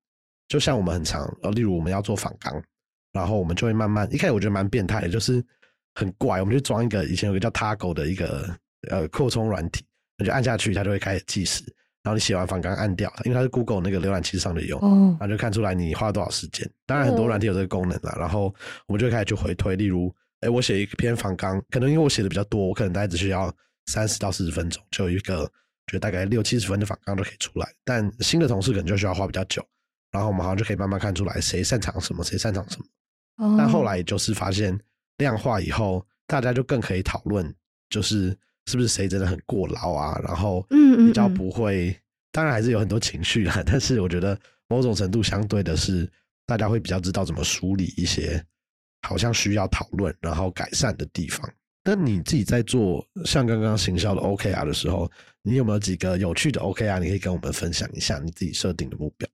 [0.46, 2.62] 就像我们很常，呃，例如我们要做访纲，
[3.10, 5.44] 然后我们就会慢慢，一开始我觉得蛮变态的，就是
[5.96, 8.56] 很怪，我们就装一个以前有个叫 Tago 的一个
[8.88, 9.84] 呃扩充软体，
[10.16, 11.64] 那就按下去，它就会开始计时。
[12.06, 16.64] 然后你写完访纲按掉，因为它是 Google 那个浏览器上的用，哦然后就看出来你花了多少时间。
[16.86, 18.54] 当然很多哦软体有这个功能啦，然后
[18.86, 23.52] 我们就会开始去回推，例如，哎，我写一篇访纲，可能因为我写的比较多，我可能大概只需要
[23.86, 25.50] 三十到四十分钟，就有一个
[25.88, 27.68] 就大概六七十分的访纲就可以出来。
[27.84, 29.60] 但新的同事可能就需要花比较久，
[30.12, 32.86] 然后我们好像就可以慢慢看出来谁擅长什么，谁擅长什么。
[33.44, 34.78] 哦，但后来就是发现
[35.16, 37.52] 量化以后，大家就更可以讨论，
[37.90, 41.96] 就是是不是谁真的很过劳啊，然后嗯嗯比较嗯不会，
[42.32, 46.10] 当然还是有很多情绪啦， 但是我觉得某种程度相对的是，
[46.46, 48.44] 大家会比较知道怎么梳理一些
[49.06, 51.48] 好像需要讨论然后改善的地方。
[51.84, 55.08] 那你自己在做像刚刚行销的 OKR 的时候，
[55.42, 56.98] 你有没有几个有趣的 OKR？
[56.98, 59.28] 你可以跟我们分享一下你自己设定的目标。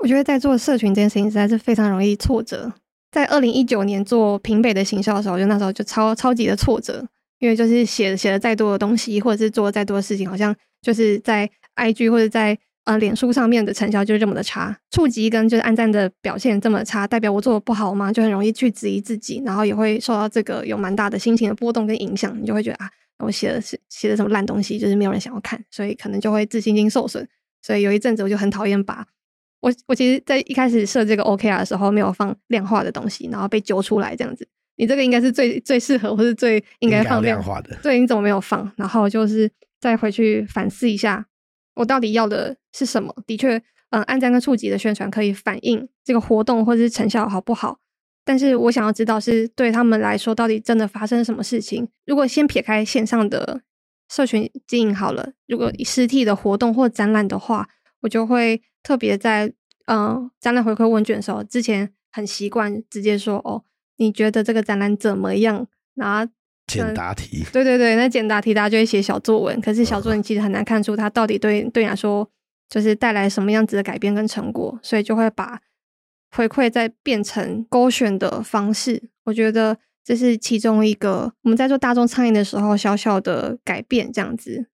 [0.00, 2.72] 我觉得在做社群这件事情实在是非常容易挫折。
[3.10, 7.04] 在二零一九年做平北的行销的时候，就那时候就超超级的挫折，
[7.38, 18.12] 因为就是写写了再多的东西，或者是做了再多的事情，好像就是在 IG 或者在呃脸书上面的成效就是这么的差，触及跟就是按赞的表现这么差，代表我做的不好吗？
[18.12, 27.28] 就很容易去质疑自己，然后也会受到这个有蛮大的心情的波动跟影响，你就会觉得啊，我写的是写的什么烂东西，就是没有人想要看，所以可能就会自信心受损。
[27.62, 29.06] 所以有一阵子我就很讨厌把
[29.60, 34.46] 我我其实，在一开始设这个 OKR 的时候，没有放量化的东西，然后被揪出来这样子。
[34.78, 38.72] 你这个应该是最最适合，或是最应该放量化的，对，你怎么没有放？
[38.76, 41.26] 然后就是再回去反思一下，
[41.74, 43.14] 我到底要的是什么？
[43.26, 43.60] 的确，
[43.90, 47.80] 嗯，按赞跟触及的宣传可以反映这个活动或者是成效好不好。
[48.24, 51.88] 但是我想要知道是对他们来说，到底真的发生什么事情？
[52.06, 53.62] 如果先撇开线上的
[54.08, 57.68] 社群经营好了，如果以实体的活动或展览的话，
[58.02, 59.46] 我就会特别在
[59.86, 63.64] 嗯、呃展览回馈问卷的时候，之前很习惯直接说哦，
[63.98, 65.66] 你觉得这个展览怎么样？
[65.94, 66.32] 然后
[66.66, 67.44] 简答题。
[67.52, 72.28] 对对对，那简答题大家就会写小作文，可是小作文其实很难看出它到底对对你来说
[72.68, 75.60] 就是带来什么样子的改变跟成果，所以就会把
[76.30, 79.10] 回馈再变成勾选的方式。
[79.24, 84.66] 我觉得这是其中一个我们在做大众倡议的时候小小的改变这样子。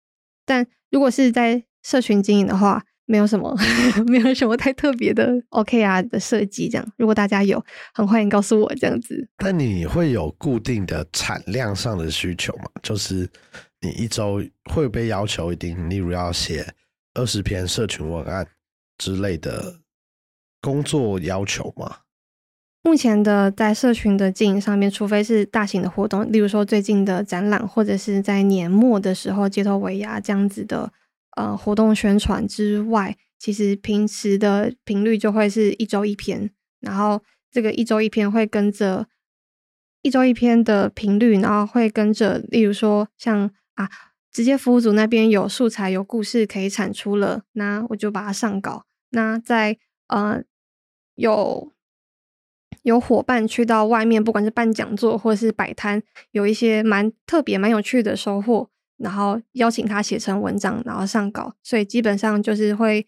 [0.44, 3.54] 但如果是在社群经营的话，没有什么
[4.06, 7.62] 没有什么太特别的 OKR 的设计，这样如果大家有，
[7.92, 9.28] 很欢迎告诉我这样子。
[9.38, 12.64] 那你会有固定的产量上的需求吗？
[12.82, 13.28] 就是
[13.80, 16.66] 你一周会被要求一定，例如要写
[17.14, 18.46] 二十篇社群文案
[18.96, 19.80] 之类的
[20.62, 21.98] 工作要求吗？
[22.82, 30.92] 目前的在社群的经营上面，除非是大型的活动，例如说最近的展览，或者是在年末的时候街头尾牙这样子的
[31.36, 39.06] 呃活动宣传之外，其实平时的频率就会是一周一篇，然后这个一周一篇会跟着
[40.02, 43.88] 一周一篇的频率，然后会跟着，例如说像啊，
[44.30, 48.84] 直接服务组那边有素材有故事可以产出了，那我就把它上稿。
[49.10, 50.42] 那在呃
[51.14, 51.72] 有
[52.82, 58.68] 有伙伴去到外面，不管是办讲座或是摆摊，有一些蛮特别、蛮有趣的收获，
[58.98, 61.54] 然后邀请他写成文章，然后上稿。
[61.62, 63.07] 所以基本上就是会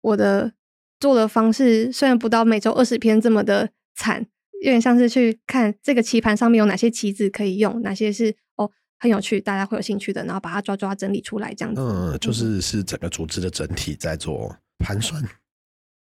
[0.00, 0.52] 我的
[1.00, 4.26] 做的方式，虽然不到每周二十篇这么的惨，
[4.62, 11.80] 有点像是去看这个棋盘上面有哪些棋子可以用，哪些是哦很有趣，大家会有兴趣的，然后把它抓抓整理出来，这样子。
[11.80, 15.22] 嗯，就是是整个组织的整体在做盘算。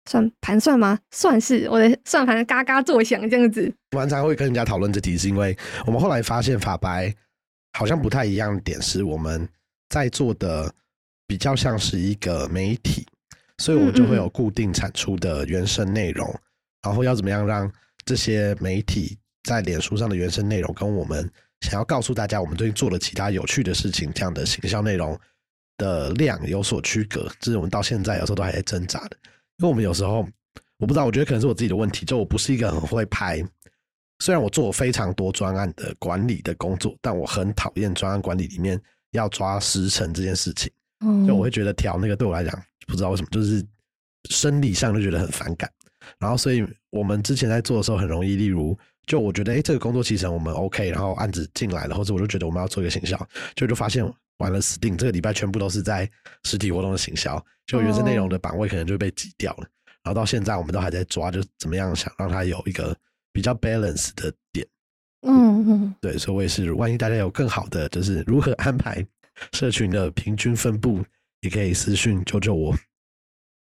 [0.09, 0.99] 算盘算吗？
[1.11, 3.73] 算是我的算盘嘎嘎作响这样子。
[3.91, 5.57] 蛮常会跟人家讨论这题，是因为
[5.87, 7.15] 我们后来发现法白
[7.73, 9.49] 好像不太一样的点是，我们
[9.89, 10.73] 在做的
[11.27, 13.07] 比较像是一个媒体，
[13.59, 16.29] 所以我们就会有固定产出的原生内容，
[16.83, 17.71] 然后要怎么样让
[18.05, 21.31] 这些媒体在脸书上的原生内容跟我们
[21.61, 25.19] 想要告诉大家我们最近做了其他有趣的事情这样的行销内容
[25.77, 29.17] 的量有所区隔，这是我们到现在有时候都还在挣扎的。
[29.59, 30.27] 因为我们有时候
[30.79, 33.45] 我不知道，我觉得可能是我自己的问题，就我不是一个很会拍。
[34.21, 38.81] 虽然我做非常多专案的管理的工作，但我很讨厌专案管理里面
[39.11, 40.71] 要抓时程这件事情。
[41.05, 43.67] 嗯就我会觉得调那个对我来讲，不知道为什么，就是
[44.29, 45.69] 生理上就觉得很反感。
[46.19, 53.19] 然后，所以我们之前在做的时候很容易，例如，就我觉得，哎，这个工作其实我们 OK，然后案子进来了，或者我就觉得我们要做一个行销，
[53.55, 54.05] 就就发现
[54.39, 56.11] 完了死定，这个礼拜全部都是在
[56.45, 59.67] 实体活动的行销，就原生内容的版位可能就被挤掉了。
[60.03, 62.97] 然后到现在我们都还在抓，就怎么样想让它有一个
[63.33, 64.67] 比较 balance 的点。
[65.23, 69.07] 嗯嗯，对，所以我也是，万一大家有更好的，就是如何安排
[69.53, 71.05] 社群的平均分布，
[71.43, 72.75] 也可以私讯救救我。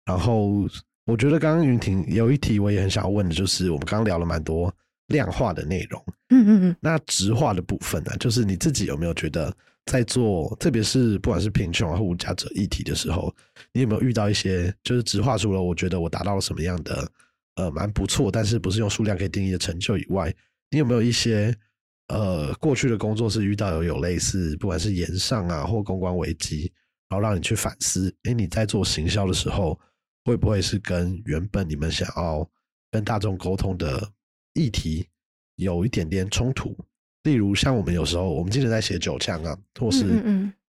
[0.05, 0.67] 然后
[1.05, 4.73] 我觉得刚刚云婷有一题我也很想要问的，就是我们刚刚聊了蛮多
[5.07, 9.53] 量化的内容，嗯嗯嗯，那直化的部分呢，就是你自己有没有觉得
[9.85, 13.33] 在做，特别是不管是贫穷或无家者议题的时候，
[13.73, 17.05] 你有没有遇到一些就是直化出了我觉得我达到了什么样的
[17.55, 20.33] 呃蛮不错，但是不是用数量可以定义的成就以外，
[20.71, 21.55] 你有没有一些
[22.07, 26.71] 呃过去的工作是遇到有有类似不管是言上啊或公关危机，
[27.09, 29.79] 然后让你去反思，哎，你在做行销的时候
[30.25, 32.49] 会不会是跟原本你们想要
[32.91, 34.11] 跟大众沟通的
[34.53, 35.07] 议题？
[35.57, 36.75] 有一点点冲突，
[37.21, 40.19] 例如像我们有时候，我们经常在写九枪啊，或是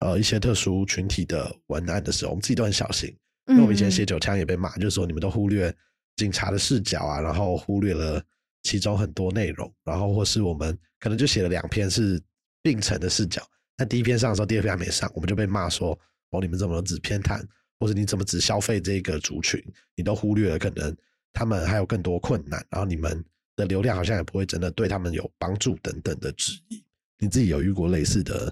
[0.00, 3.08] 呃一些特殊群体的文案的时候，我们自己都很小心。
[3.46, 5.72] 因为我们以前写九枪也被骂，就是说你们都忽略
[6.16, 8.22] 警察的视角啊，然后忽略了
[8.62, 12.22] 其中很多内容，然后或是我们可能就写了两篇是
[12.62, 13.42] 并成的视角，
[13.76, 15.98] 那第一篇上的时候，第二篇还没上，我们就被骂说
[16.30, 17.42] 哦，你们怎么只偏袒，
[17.78, 19.62] 或者你怎么只消费这个族群，
[19.94, 20.96] 你都忽略了可能
[21.32, 23.24] 他们还有更多困难，然后你们。
[23.54, 26.82] 的流量好像也不会真的对他们有帮助等等的质疑，
[27.18, 28.50] 你自己有遇过类似的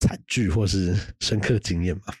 [0.00, 2.12] 惨剧或是深刻经验吗？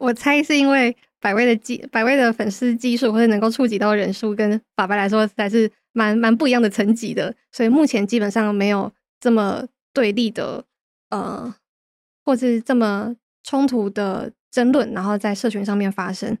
[0.00, 0.94] 我猜是因为
[1.24, 10.66] 百位的基百位的粉丝基数或者能够触及到人数，跟法白来说还是蛮蛮不一样的层级的，所以目前基本上没有这么对立的
[11.08, 11.54] 呃，
[12.26, 16.36] 或是这么冲突的争论，然后在社群上面发生，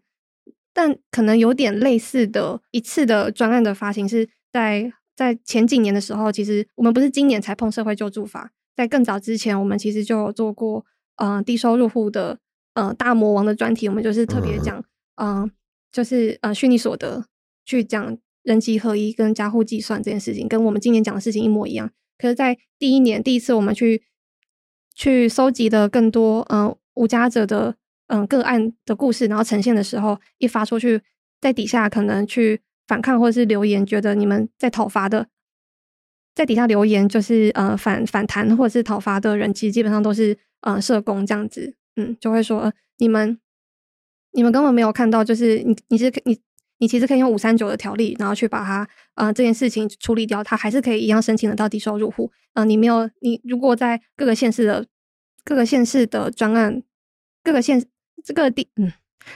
[0.74, 4.92] 但可能有点类似的一次的专案的发行是在。
[5.16, 10.84] 在前几年的时候，其实我们不是今年才碰社会救助法，在更早之前，我们其实就有做过，
[11.18, 12.40] 呃，低收入户的，
[12.74, 14.84] 呃，大魔王的专题，我们就是特别讲，
[15.16, 15.50] 嗯，
[15.90, 17.26] 就是呃，虚拟所得
[17.64, 21.90] 去讲人机合一跟加户计算这件事情，跟我们今年讲的事情一模一样。
[22.18, 24.02] 可是，在第一年第一次我们去
[24.94, 27.76] 去收集的更多，嗯，无家者的，
[28.08, 31.00] 嗯，个案的故事，然后呈现的时候，一发出去，
[31.40, 32.60] 在底下可能去。
[32.86, 35.26] 反抗或者是留言，觉得你们在讨伐的，
[36.34, 43.38] 在底下留言就是呃反反弹或者是讨伐的人，其实基本上都是呃社工这样子，嗯，就会说你们
[44.32, 46.40] 你们根本没有看到，就是你你是你
[46.78, 52.30] 你其实可以用五三九的条例，然后去把它呃这件事情处理掉，它还是可以一样申请得到低收入户。
[52.54, 54.86] 呃，你没有你如果在各个县市的
[55.44, 56.82] 各个县市的专案，
[57.42, 57.84] 各个县
[58.24, 58.92] 这个地嗯。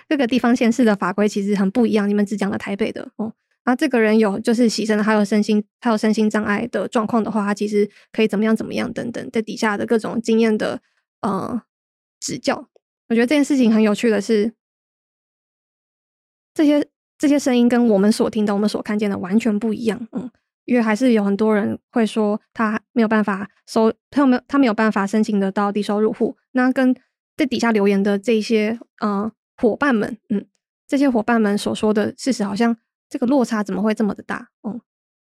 [0.07, 3.33] 各个地方县市的法规其实很不一样，你们只讲了台北的哦。
[3.65, 10.83] 那这个人有就是牺牲，还有身心，还有身心障碍的状况的话，他其实可以怎么样怎么样等等，在底下的各种经验的
[11.23, 11.63] 呃
[12.21, 12.69] 指教。
[13.09, 14.53] 我觉得这件事情很有趣的是，
[16.55, 20.09] 这些这些声音跟我们所听到、我们所看见的完全不一样。
[20.13, 20.31] 嗯，
[20.65, 26.37] 因为还是有很多人会说他没有办法收，他有没有他没有办法申请得到低收入户。
[26.53, 26.95] 那跟
[27.37, 29.33] 在底下留言的这些呃。
[29.61, 30.47] 伙伴们，嗯，
[30.87, 32.77] 这些伙伴们所说的事实，好像
[33.09, 34.51] 这个落差怎么会这么的大？
[34.63, 34.81] 嗯，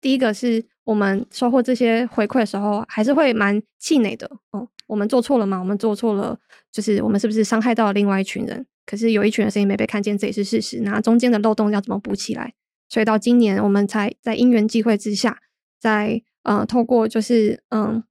[0.03, 4.29] 第一个是我们收获这些回馈的时候，还是会蛮气馁的。
[4.51, 5.57] 嗯，我们做错了吗？
[5.59, 6.37] 我们做错了，
[6.73, 8.65] 就是我们是不是伤害到了另外一群人？
[8.85, 10.81] 可是有一群人声音没被看见，这也是事实。
[10.81, 12.53] 那中间的漏洞要怎么补起来？
[12.89, 15.39] 所以到今年，我们才在因缘际会之下，
[15.79, 18.03] 在呃，透过就是嗯，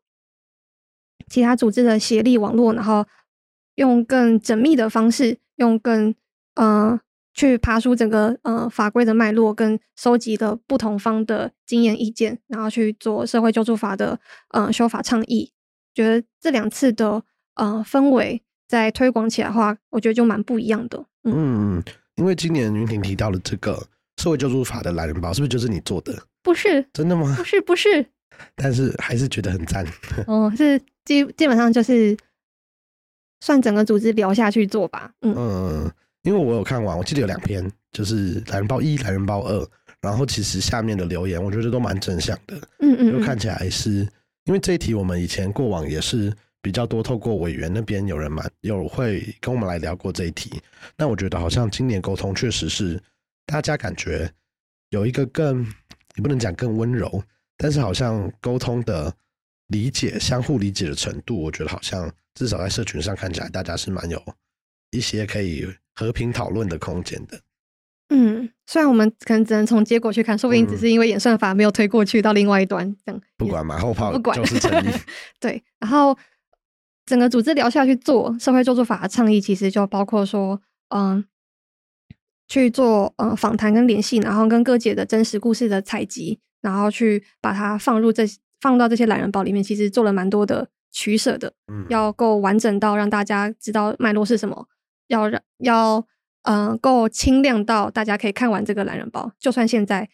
[1.29, 3.07] 其他组织的协力网络，然后
[3.75, 5.39] 用更缜密的方式。
[5.57, 6.15] 用更
[6.55, 6.99] 呃
[7.35, 14.19] 去爬出整个呃法规的脉络，跟收集的不同方的经验意见，然后去做社会救助法的
[14.51, 15.53] 呃修法倡议。
[15.95, 17.23] 觉得这两次的
[17.55, 21.05] 呃氛围在推广起来的话，我觉得就蛮不一样的。
[21.25, 21.85] 嗯，嗯
[22.17, 23.83] 因为今年云婷提到了这个
[24.19, 26.15] 社会救助法的懒人包，是不是就是你做的？
[26.43, 27.35] 不是，真的吗？
[27.37, 28.07] 不是，不是。
[28.57, 29.87] 但是还是觉得很赞。
[30.27, 32.17] 哦，是基基本上就是。
[33.45, 35.11] 算整个组织聊下去做吧。
[35.23, 35.93] 嗯嗯，
[36.23, 39.69] 因为我有看完，我记得有两篇，就是懒人包一、懒人包二，
[40.01, 42.57] 然后其实下面的留言，我觉得都蛮正向的。
[42.79, 44.07] 嗯嗯，就看起来是
[44.45, 50.61] 因为这一题，我们以前过往也是比较多透过委员那边有人蛮有会跟我们来聊过这一题。
[50.97, 53.01] 那我觉得好像今年沟通确实是
[53.47, 54.31] 大家感觉
[54.91, 55.65] 有一个更
[56.17, 57.23] 也不能讲更温柔，
[57.57, 59.13] 但是好像沟通的
[59.69, 62.11] 理解、相互理解的程度，我觉得好像。
[62.35, 64.19] 至少在社群上看起来，大家是蛮有
[64.91, 67.41] 一些可以和平讨论的空间的。
[68.09, 74.91] 嗯，虽然我们可能只能从结果去看，说不定只是因为演算法没有推过去到另外一端，这样不管马后炮，不管就是成立。
[75.41, 76.17] 对，然后
[77.07, 81.25] 整个组织聊下去做社会救助法的倡议，其实就包括说，嗯，
[82.49, 88.25] 去做呃访谈跟联系，然后跟各界的真实故事的采集，然后去把它放入这
[88.61, 90.69] 放到这些懒人包里面，其实做了蛮多的。
[90.95, 91.55] 取舍的，
[91.89, 94.69] 要够完整到让大家知道脉络是什么，
[95.13, 96.07] 要让要
[96.43, 99.31] 嗯够清亮到大家可以看完这个懒人包。
[99.39, 100.09] 就算现在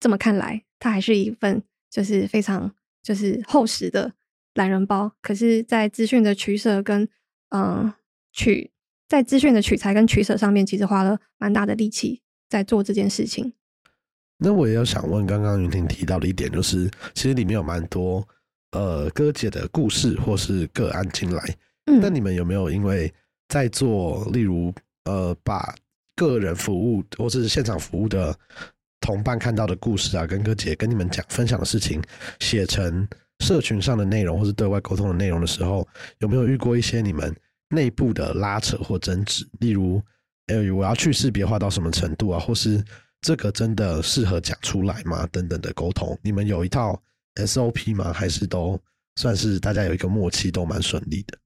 [0.00, 2.72] 这么看来，它还是一份就是非常
[3.02, 4.12] 就是厚实的
[4.54, 7.08] 懒人包，可是，在资讯的取舍跟
[7.50, 7.92] 嗯
[8.32, 8.70] 取
[9.08, 13.52] 在资讯的取材跟取舍上面，其实花了蛮大的力气在做这件事情。
[14.38, 18.26] 那我也要想问，刚刚云婷提到的一点，就是其实里面有蛮多
[18.72, 21.42] 呃哥姐的故事或是个案进来。
[21.86, 23.12] 嗯，那你们有没有因为
[23.48, 24.72] 在做，例如
[25.04, 25.74] 呃把
[26.14, 28.36] 个人服务或是现场服务的
[29.00, 32.02] 同伴看到的故事啊，跟哥姐跟你们讲分享的事情，
[32.40, 33.06] 写成
[33.40, 35.86] 社群上的内容或是对外沟通的内容的时候，
[36.18, 37.34] 有没有遇过一些你们
[37.68, 39.46] 内部的拉扯或争执？
[39.60, 40.02] 例如，
[40.46, 42.82] 哎，我要去识别化到什么程度啊，或是
[43.20, 45.26] 这个真的适合讲出来吗？
[45.30, 47.00] 等等的沟通，你们有一套
[47.36, 48.12] SOP 吗？
[48.12, 48.80] 还是都
[49.16, 51.38] 算是大家有一个默契，都蛮顺利的？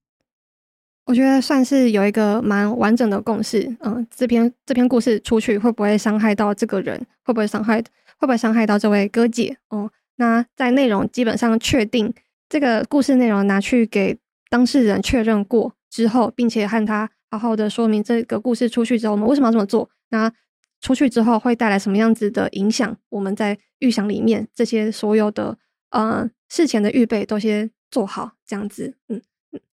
[1.10, 3.68] 我觉得算是有一个蛮完整的共识。
[3.80, 6.96] 嗯，这篇这篇故事出去会不会伤害到这个人？
[7.24, 7.82] 会不会伤害？
[8.16, 9.56] 会不会伤害到这位哥姐？
[9.70, 12.14] 哦，那在内容基本上确定
[12.48, 14.16] 这个故事内容拿去给
[14.48, 19.90] 当事人确认过之后，并且和他好好的说明这个故事出去之后我们为什么要这么做？
[20.10, 20.32] 那
[20.80, 22.96] 出去之后会带来什么样子的影响？
[23.08, 25.58] 我们在预想里面这些所有的
[25.90, 28.94] 呃事前的预备都先做好，这样子。
[29.08, 29.20] 嗯，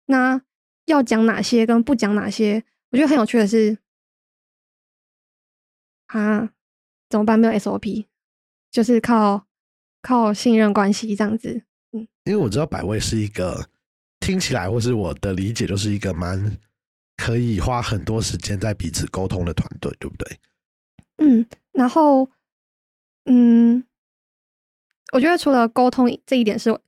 [0.07, 0.41] 那。
[0.87, 3.77] 要讲哪些跟不讲哪些，我觉得很有趣的是，
[6.07, 6.51] 啊，
[7.09, 7.39] 怎么办？
[7.39, 8.07] 没有 SOP，
[8.71, 9.47] 就是靠
[10.01, 11.65] 靠信任关系这样子。
[11.93, 13.69] 嗯，因为我知道百味是一个
[14.21, 16.57] 听起来或是我的理解，就是一个蛮
[17.17, 20.39] 可以花很多时间在彼此沟通的团队，对不对？
[21.19, 22.31] 嗯，然后，
[23.25, 23.85] 嗯，
[25.13, 26.79] 我觉得除了沟通这一点是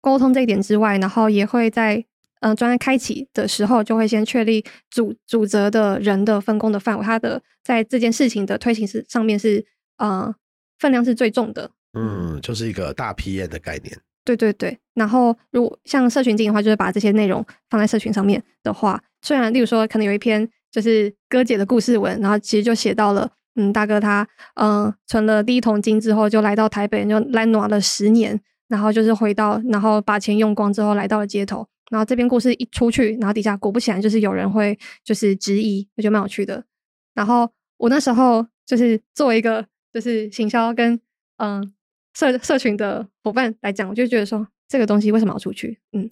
[0.00, 2.06] 沟通这一点之外，然后也会在。
[2.42, 9.64] 嗯，专案开启的时候，就会先确立主主责的人的分工的范围，他的在这件事情的推行是上面是
[9.98, 10.34] 呃
[10.80, 11.70] 分量是最重的。
[11.94, 13.96] 嗯，就是一个大批验的概念。
[14.24, 31.68] 对对对，然后如果像社群经营的话，就是把这些内容放在社群上面的话，虽然例如说可能有一篇就是哥姐的故事文，然后其实就写到了，嗯，大哥他嗯存了第一桶金之后，就来到台北，就来暖了十年，然后就是回到，然后把钱用光之后，来到了街头。
[31.92, 36.64] 然后这篇故事一出去，然后底下果不其然就是有人会就是质疑，我觉得蛮有趣的。
[37.12, 40.98] 然后我那时候就是作为一个就是行销跟
[41.36, 41.74] 嗯
[42.14, 45.78] 社社群的伙伴来讲，我就觉得说这个东西为什么要出去？
[45.92, 46.08] 嗯，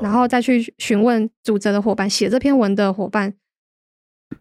[0.00, 3.34] 然后再去询问组织的伙伴，写这篇文的伙伴。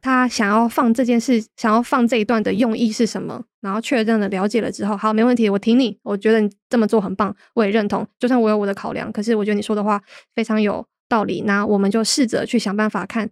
[0.01, 3.43] 他想要放这件事，想要放这一段的用意是什么？
[3.61, 5.97] 然后确认了了解了之后，好，没问题，我听你。
[6.03, 8.07] 我觉得你这么做很棒，我也认同。
[8.19, 10.01] 就算我有我的考量，可是我觉得你说的话
[10.35, 11.41] 非常有道理。
[11.41, 13.29] 那我们就试着去想办法，看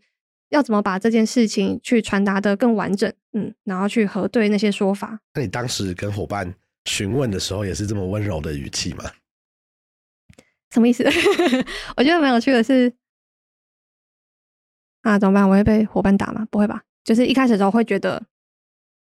[0.50, 3.12] 要怎么把这件事情去传达的更完整。
[3.34, 5.20] 嗯，然后去核对那些说法。
[5.34, 6.54] 那你当时跟伙伴
[6.86, 9.06] 询问的时候，也是这么温柔的语气吗？
[10.72, 11.04] 什么意思？
[11.98, 12.94] 我觉得蛮有趣的是。
[15.04, 15.48] 啊，怎么办？
[15.48, 16.48] 我会被伙伴打吗？
[16.50, 16.82] 不会吧。
[17.04, 18.24] 就是一开始的时候会觉得，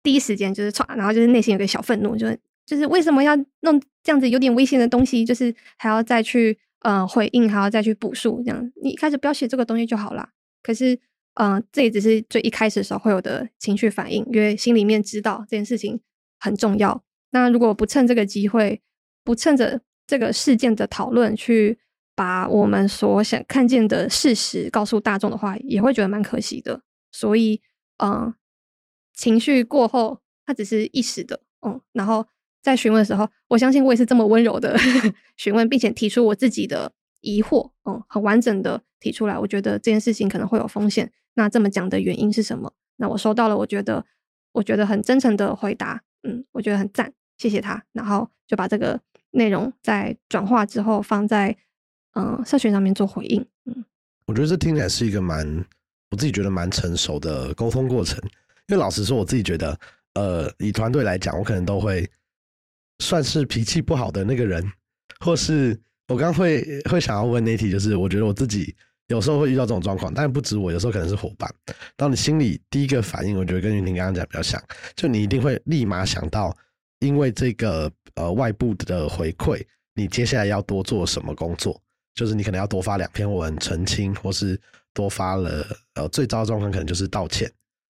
[0.04, 8.72] 第一时间就是唰，然后就是内心有个小愤怒，就是就是为什么要弄这样子有点危险的东西，就是还要再去呃回应，还要再去补述这样。
[8.84, 10.30] 你一开始不要写这个东西就好了。
[10.62, 11.00] 可是，
[11.36, 16.02] 嗯，这也只是最一开始的时候会有的情绪反应，因为心里面知道这件事情
[16.40, 17.02] 很重要。
[17.32, 18.82] 那如果不趁这个机会，
[19.24, 21.80] 不趁着这个事件的讨论去。
[22.16, 26.82] 把我们所想看见的事实告诉大众的话，也会觉得蛮可惜的。
[27.12, 27.62] 所以，
[27.98, 28.34] 嗯，
[29.14, 31.82] 情绪过后，它只是一时的，嗯。
[31.92, 32.26] 然后
[32.62, 34.78] 在询问的时候，我相信我也是这么温柔的
[35.36, 39.38] 询问，并且提出我自己的疑惑，嗯，很完整的提出来。
[39.38, 42.74] 我觉得这件事情可能会有风险，那这么讲的原因是什么？
[42.96, 44.06] 那我收到了，我觉得
[44.54, 47.84] 我觉得很真诚的回答，嗯，我觉得很赞，谢谢他。
[47.92, 49.02] 然后就把这个
[49.32, 51.58] 内容在转化之后放在。
[52.16, 53.86] 嗯，社群上面做回应，嗯，
[54.26, 55.46] 我觉得这听起来是一个蛮，
[56.12, 58.20] 我自己觉得蛮成熟的沟通过程。
[58.68, 59.80] 因为老实说，我自己觉得，
[60.16, 62.10] 呃，以团队来讲，我可能都会
[63.00, 64.66] 算是脾气不好的那个人，
[65.20, 68.74] 或是我刚会会想要问那题，就是我觉得我自己
[69.08, 71.54] 有时候会遇到这种状况，但不止我，有时候可能是伙伴。
[71.96, 74.60] 当你心里第一个反应，我觉得跟云婷刚刚讲比较像，
[74.96, 76.56] 就你一定会立马想到，
[77.00, 79.62] 因为这个呃外部的回馈，
[79.94, 81.80] 你接下来要多做什么工作。
[82.16, 84.60] 就是你可能要多发两篇文澄清，或是
[84.94, 87.52] 多发了呃最糟的状况可能就是道歉，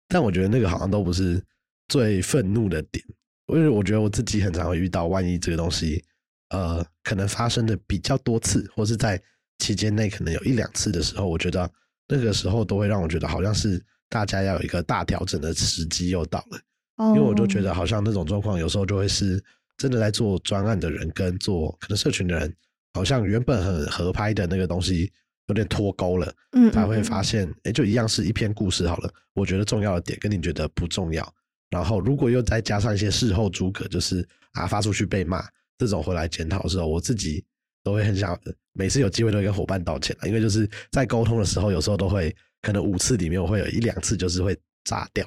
[0.09, 1.41] 但我觉得那个好像都不是
[1.89, 3.03] 最愤怒的点，
[3.47, 6.05] 因为我觉得我自己很常会遇到，万一这个东西
[6.51, 9.23] 呃可能发生的比较多次，或是在
[9.59, 11.71] 期间内可能有一两次的时候，我觉得
[12.09, 19.41] 那个时候都会让我觉得好像是大家要有一个大调整的时机又到了，因为我就觉得好像那种状况有时候就会是
[19.77, 22.53] 真的在做专案的人跟做可能社群的人。
[22.99, 25.09] 好像原本很合拍的那个东西
[25.46, 29.09] 有点脱钩了，嗯，才会发现，哎，就一样是一篇故事好了。
[29.34, 31.32] 我觉得重要的点跟你觉得不重要，
[31.70, 35.44] 然后如果又再加上一些事后诸葛，就是啊发出去被骂
[35.78, 37.44] 这种回来检讨的时候，我自己
[37.84, 38.36] 都会很想
[38.72, 45.24] 每次有机会都会跟伙伴道歉因为就是在沟通的时候，有时候都会可能五次里面我会有一两次就是会炸掉，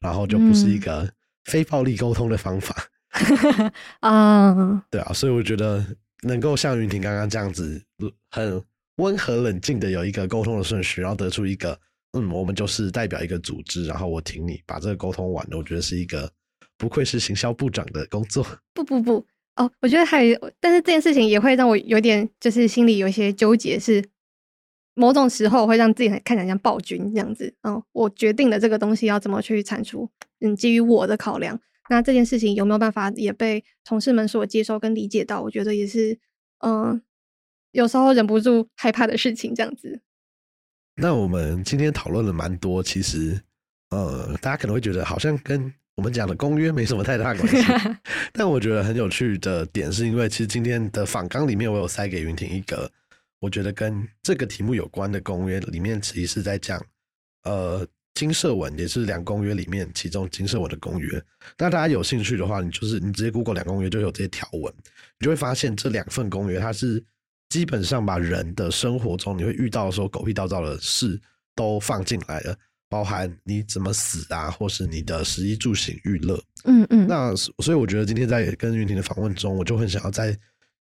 [0.00, 1.06] 然后就不是一个
[1.44, 2.74] 非暴力沟通的方法
[4.00, 5.84] 啊， 对啊，所以我觉得。
[6.22, 7.82] 能够像云婷刚刚这样子，
[8.30, 8.62] 很
[8.96, 11.78] 温和冷静的有一个沟通的顺序，然后得出一个，
[12.12, 16.30] 嗯，我们就是代表一个组织，然后我挺你，把这个沟通完了，我觉得是一个
[16.76, 18.46] 不愧是行销部长的工作。
[18.74, 19.24] 不不不，
[19.56, 20.26] 哦，我觉得还，
[20.60, 24.04] 但是这件事情也会让我有点，就是心里有一些纠结，是
[24.94, 27.54] 某种时候会让自己看起来像暴君这样子。
[27.62, 30.10] 嗯，我决定了这个东西要怎么去产出，
[30.40, 31.58] 嗯，基于我的考量。
[31.90, 35.42] 那这件事情有没有办法也被同事们所接受跟理解到？
[35.42, 36.16] 我觉得也是，
[36.60, 37.02] 嗯，
[37.72, 39.52] 有时候忍不住害怕的事情。
[39.52, 40.00] 这样子。
[40.94, 43.40] 那我们今天讨论了蛮多，其实，
[43.90, 47.56] 呃，大家可能会觉得好像跟我们讲的公约没什么太大关系。
[48.32, 52.88] 但我觉得很有趣的点，是因为其实今天的访纲里面，我有塞给云婷一个，
[53.40, 56.80] 我觉得跟这个题目有关的公约，里面其实是在讲，
[57.42, 57.84] 呃。
[58.20, 61.08] 金社文也是两公约里面其中金社文的公约。
[61.56, 64.70] 那大家有兴趣的话，你就是你直接 Google 两公约就有这些条文，
[65.18, 67.02] 你就会发现这两份公约它是
[67.48, 71.18] 基本上把人的生活中你会遇到说狗屁倒灶的事
[71.56, 72.54] 都放进来了，
[72.90, 76.38] 包含你怎么死啊，或是你的食衣住行娱乐。
[76.64, 77.06] 嗯嗯。
[77.08, 80.38] 那所以我觉得今天在跟云婷的访问中，我就很想要在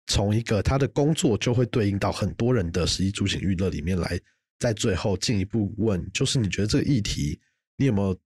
[0.06, 4.18] 从一个他的工作就会对应到很多人的食衣住行娱乐里面来。
[4.58, 7.38] 在最后进一步问，就是你觉得这个议题，
[7.76, 8.18] 你有没有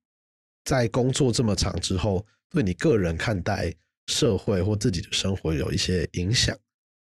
[0.64, 3.74] 在工作这么长之后，对你个人看待
[4.06, 6.56] 社会或自己的生活有一些影响？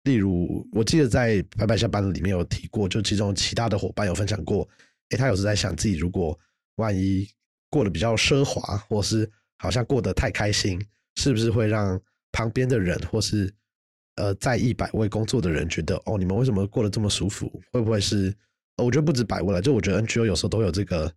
[0.05, 4.67] 例如，我记得在白白下班里面有提过，就其中其他的伙伴有分享过，
[5.11, 6.39] 诶，他有时在想自己如果
[6.77, 7.29] 万一
[7.69, 10.81] 过得比较奢华，或是好像过得太开心，
[11.17, 12.01] 是不是会让
[12.31, 13.53] 旁边的人或是
[14.15, 17.61] 呃在一百位工作的人觉得，哦，你们为什么过得这么舒服？
[17.73, 18.33] 会不会是？
[18.79, 21.13] 我觉得不止百位了，就我觉得 NGO 有时候都有这个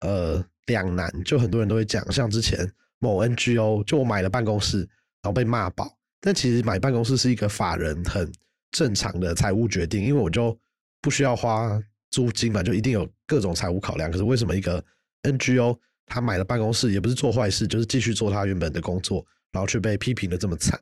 [0.00, 5.96] 呃两难，就很多人都会讲，像之前某 NGO，就我买了办公室，然后被骂爆。
[6.20, 8.30] 但其实买办公室是一个法人很
[8.72, 10.58] 正常的财务决定，因为我就
[11.00, 14.10] 不需要花租金嘛，就一定有各种财务考量。
[14.10, 14.82] 可是为什么一个
[15.22, 20.80] NGO 他买了办公室，也不是做坏事，就是继续做他原本的工作，然后却被批评的这么惨？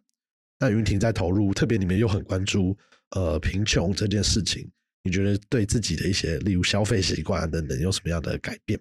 [0.59, 2.77] 那云婷在投入，特别你们又很关注
[3.11, 4.71] 呃贫穷这件事情。
[5.05, 8.79] 你觉得对自己的一些，例如消费习惯等等，有什么样的改变？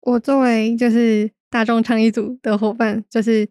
[0.00, 3.48] 我作为就是大众倡议组的伙伴，就是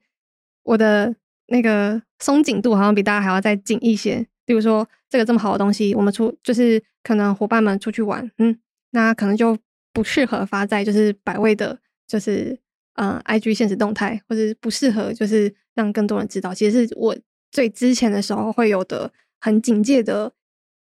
[0.64, 1.14] 我的
[1.48, 4.26] 那个松紧度好像比大家还要再紧一些。
[4.46, 8.58] 比如说，这个这么好的东西，我们出就是可能伙伴们出去玩，嗯，
[8.92, 9.58] 那可能就
[9.92, 12.58] 不适合发在就是百位的，就是
[12.94, 16.54] 嗯，IG 现实动态，或者不适合就是让更多人知道。
[16.54, 17.18] 其实是我
[17.52, 19.12] 最之前的时候会有的。
[19.44, 20.32] 很警戒的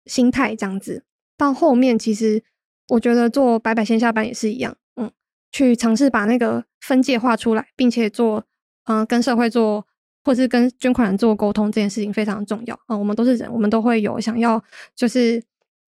[0.07, 1.05] 心态，这样子
[1.37, 2.43] 到后面，其实
[2.89, 5.13] 我觉得做白白线下班也是一样，嗯，
[5.53, 8.47] 去尝试把那个分界画出来，并且做，
[8.85, 9.87] 嗯，跟社会做，
[10.25, 12.97] 或是跟捐款人做沟通，这件事情非常重要啊。
[12.97, 15.43] 我们都是人，我们都会有想要就是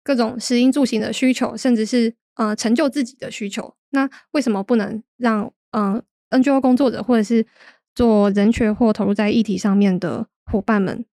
[0.03, 3.75] 各种食衣住行的需求，甚至是呃成就自己的需求。
[3.91, 7.45] 那为什么不能让嗯 NGO 工作者或者是
[7.95, 11.05] 做人权或投入在议题上面的伙伴们？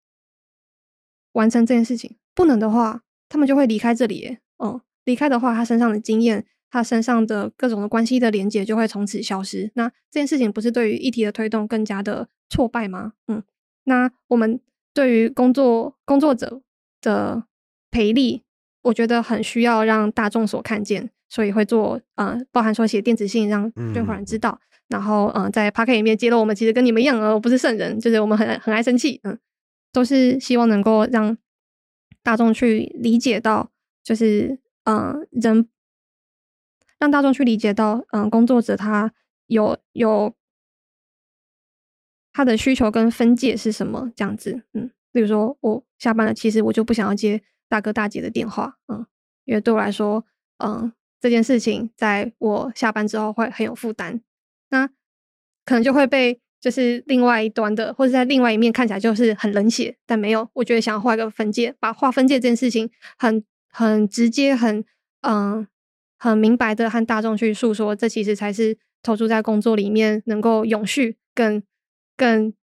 [1.33, 4.39] 完成这件事情，不能的话，他们就会离开这里。
[4.63, 9.71] 嗯，离开的话，他身上的经验，他身上的各种的关系的连接就会从此消失。
[9.75, 13.13] 那这件事情不是对于议题的推动更加的挫败吗？
[13.29, 13.43] 嗯，
[13.85, 14.61] 那我们
[14.95, 16.61] 对于工作工作者
[17.01, 17.45] 的
[17.91, 18.43] 赔利，
[18.83, 29.39] 我觉得很需要让大众所看见，所以会做嗯，包含说写电子信让捐款人知道，然后嗯，在 p a r k 里面揭露我们其实跟你们一样，呃，不是圣人，就是我们很很爱生气，嗯。
[29.93, 31.37] 都是希望能够让
[32.23, 33.71] 大众去理解到，
[34.03, 35.69] 就是嗯，人
[36.99, 39.13] 让大众去理解到，嗯，工作者他
[39.47, 40.35] 有有
[42.33, 49.07] 他的需求跟分界是什么这样子，嗯，比如说我下班了，其实我就不想要接大哥大姐的电话，嗯，
[49.45, 50.25] 因为对我来说，
[50.57, 54.23] 嗯，这件事情在我下班之后会很有负担，
[54.71, 54.87] 那
[55.67, 56.41] 可能就会被。
[56.63, 60.49] 就是另外一端的，或者在另外一面看起来就是很冷血，但没有。
[60.55, 62.89] 我觉得想要画一个分界，把画分界这件事情
[63.19, 64.85] 很很直接、很
[65.23, 65.67] 嗯
[66.17, 71.61] 很明白的和大众去诉说，这其实才是投注在工作里面能够永续、更
[72.17, 72.55] 更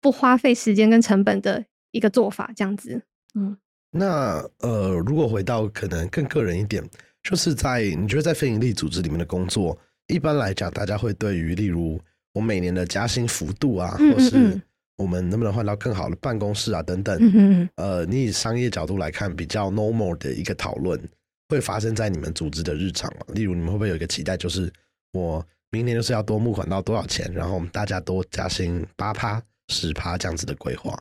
[0.00, 3.02] 不花费时间跟成本的一个做法，这样子。
[3.34, 3.58] 嗯，
[3.90, 6.82] 那呃，如果回到可能更个人一点，
[7.22, 12.00] 就是在你觉得在非营利组织里面的工作，一般来讲，大家会对于例如
[12.34, 14.60] 我每年的加薪幅度啊，或是
[14.96, 21.00] 我们能不能换到更好的办公室啊等等，呃，你以商业角度来看，比较 normal 的一个讨论，
[21.48, 23.20] 会发生在你们组织的日常吗？
[23.28, 24.72] 例如，你们会不会有一个期待，就是
[25.12, 31.00] 我明年就是要多募款到多少钱，然后我们大家多加薪八趴、十趴这样子的规划？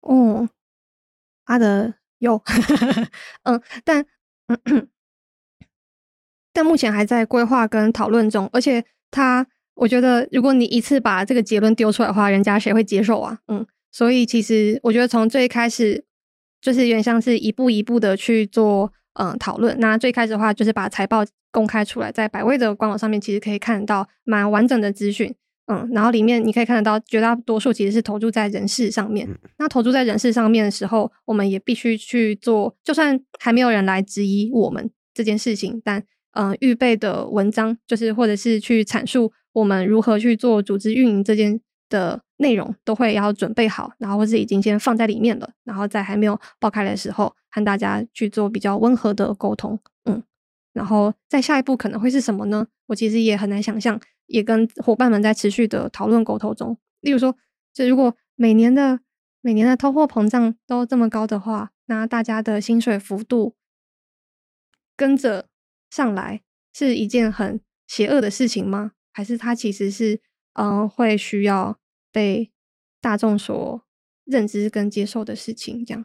[0.00, 0.48] 哦，
[1.44, 2.42] 阿德有，
[3.44, 4.04] 嗯，但
[6.52, 9.46] 但目前还在规划跟讨论中，而且他。
[9.76, 13.38] 我觉得，如果你一次把这个结论丢出来的话，人家谁会接受啊？
[13.46, 16.04] 嗯，所以其实我觉得从最开始
[16.60, 19.78] 就是有点像是一步一步的去做嗯讨论。
[19.78, 25.34] 那最开始的话，就是把财报公开出来，在百位的官网上面，其实可以看到蛮完整的资讯。
[25.66, 29.28] 嗯，然后里面你可以看得到，绝大多数其实是投注在人事上面。
[29.58, 36.02] 那投注在人事上面的时候，我们也必须去做，就算还没有人来质疑我们这件事情，但
[36.36, 39.32] 嗯，预备的文章就是或者是去阐述。
[39.52, 41.58] 我们如何去做组织运营这件
[41.88, 50.22] 的内容，都会要准备好，然后或是已经先放在里面了，然后在还没有爆开的时候，和大家去做比较温和的沟通，嗯，
[50.74, 52.66] 然后在下一步可能会是什么呢？
[52.88, 56.76] 我其实也很难想象，也跟伙伴们在持续的讨论沟通中。
[57.00, 57.34] 例如说，
[57.72, 59.00] 就如果每年的
[59.40, 63.54] 每年的通货膨胀都这么高的话，那大家的薪水幅度
[64.94, 65.46] 跟着
[65.96, 66.42] 上来，
[66.74, 68.92] 是一件很邪恶的事情吗？
[69.14, 70.20] 还是它其实是，
[70.52, 71.78] 嗯，会需要
[72.12, 72.52] 被
[73.00, 73.82] 大众所
[74.26, 76.04] 认知跟接受的事情，这样。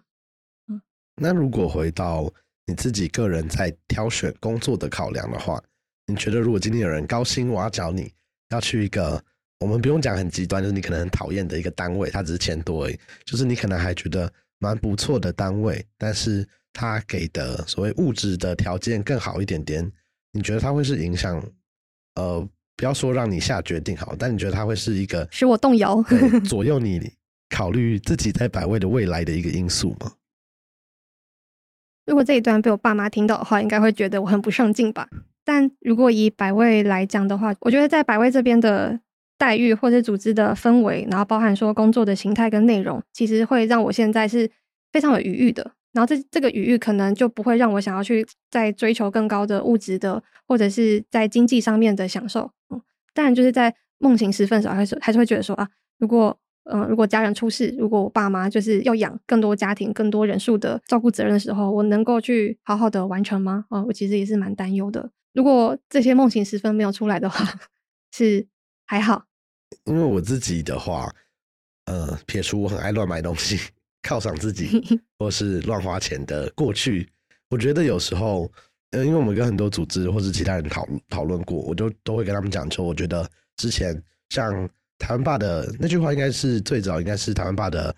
[0.70, 0.82] 嗯，
[1.18, 2.34] 那如果回到
[2.68, 5.62] 你自己个人在挑选工作的考量的话，
[6.08, 8.14] 你觉得如果今天有人高薪挖角你，
[8.52, 9.22] 要去一个
[9.60, 19.92] 我们不用讲很极端，就是你可能很讨厌的一个单位，他只是钱多，而已，就是你可能还觉得蛮不错的单位，但是他给的所谓物质的条件更好一点点，
[20.32, 21.44] 你觉得他会是影响？
[22.16, 22.48] 呃。
[22.78, 26.04] 不要说让你下决定好，但你觉得他会是一个使我动摇、
[26.44, 27.14] 左右你
[27.48, 30.14] 考虑自己在百位的未来的一个因素吗？
[32.08, 35.08] 如果这一段被我爸妈听到的话，应该会觉得我很不上进吧。
[35.46, 39.00] 但如果以百位来讲的话，我觉得在百位这边的
[39.38, 44.50] 待遇或者组织的氛围，然后包含说工作的形态跟内容，其实会让我现在是
[44.92, 45.74] 非常有余裕的。
[45.94, 52.52] 然后这这个语域可能就不会让我想要去再追求更高的物质的，或者是在经济上面的享受。
[52.70, 52.82] 嗯，
[53.14, 55.68] 当然就是在梦醒时分的时候，还是还是会觉得说啊，
[55.98, 63.66] 如果嗯如果家人出事，如果我爸妈就是要养更多家庭、更多人数的照顾责任的时候，我能够去好好的完成吗？
[63.70, 65.12] 哦，我其实也是蛮担忧的。
[65.34, 67.46] 如果这些梦醒时分没有出来的话，
[68.12, 68.48] 是
[68.86, 69.26] 还好。
[69.86, 71.10] 因为我自己的话，
[71.86, 73.58] 呃，撇除我很爱乱买东西。
[74.04, 74.82] 犒赏自己，
[75.20, 77.08] 或是乱花钱的过去，
[77.50, 78.52] 我觉得有时候，
[78.92, 87.96] 呃，因为我们跟很多组织或是其他人讨讨论过，我就都会跟他们讲说，我觉得之前像台湾爸的那句话，应该是最早应该是台湾爸的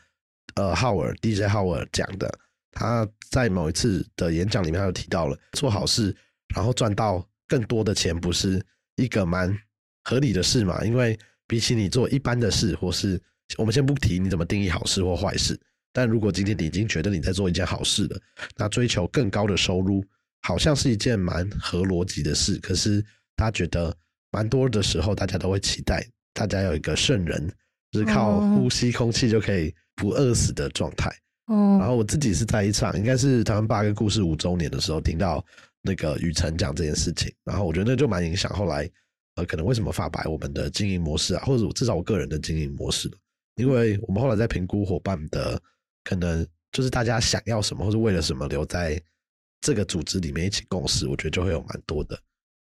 [0.55, 2.31] 呃浩尔 DJ 浩尔讲的，
[2.71, 6.15] 他在某一次的演讲里面，他就提到了做好事，
[6.55, 8.63] 然后赚到更多的钱，不是
[8.95, 9.57] 一个蛮
[10.03, 10.83] 合理的事嘛？
[10.83, 13.21] 因为比起你做一般的事，或是
[13.57, 15.59] 我们先不提你怎么定义好事或坏事。
[15.93, 18.19] 但如果今天你已经觉得你在做一件好事了，
[18.57, 20.03] 那追求更高的收入
[20.41, 22.57] 好像是一件蛮合逻辑的事。
[22.57, 23.05] 可是
[23.37, 23.95] 他觉得
[24.31, 27.47] 蛮多的时候，大家都会期待大家有一个圣人，
[27.91, 31.09] 就是靠呼吸空气就可以不饿死的状态。
[31.45, 31.77] 哦。
[31.79, 35.45] 然后我自己是在一场应该是台湾八个故事五周年的时候，听到
[35.83, 38.89] 那个雨辰讲这件事情，然后我觉得那就蛮影响后来
[39.35, 43.11] 呃，可能为什么发白我们的经营模式啊，或者至少我个人的经营模式
[43.57, 45.61] 因为我们后来在评估伙伴的。
[46.03, 49.01] 可能就是大家想要什么，或是为了什么留在
[49.61, 52.19] 这个组织里面一起共事，我觉得就会有蛮多的。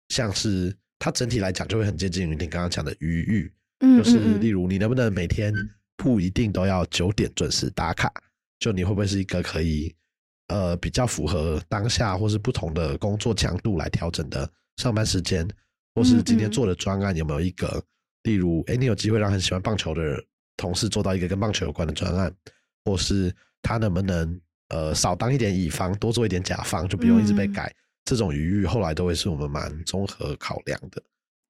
[0.09, 3.53] 像是它整体来讲，就会很接近于你刚刚讲的余裕，
[3.97, 5.53] 就是例如你能不能每天
[5.95, 8.11] 不一定都要九点准时打卡，
[8.59, 9.95] 就你会不会是一个可以
[10.49, 15.47] 呃比较符合当下或是不同的工作强度来调整的上班时间，
[15.95, 17.81] 或是今天做的专案有没有一个，
[18.23, 20.21] 例如哎你有机会让很喜欢棒球的
[20.57, 22.31] 同事做到一个跟棒球有关的专案。
[22.85, 27.73] 或是他能不能呃少当一点乙方，多做一点甲方，就不用一直被改。
[28.03, 31.01] 这种余裕后来都会是我们蛮综合考量的。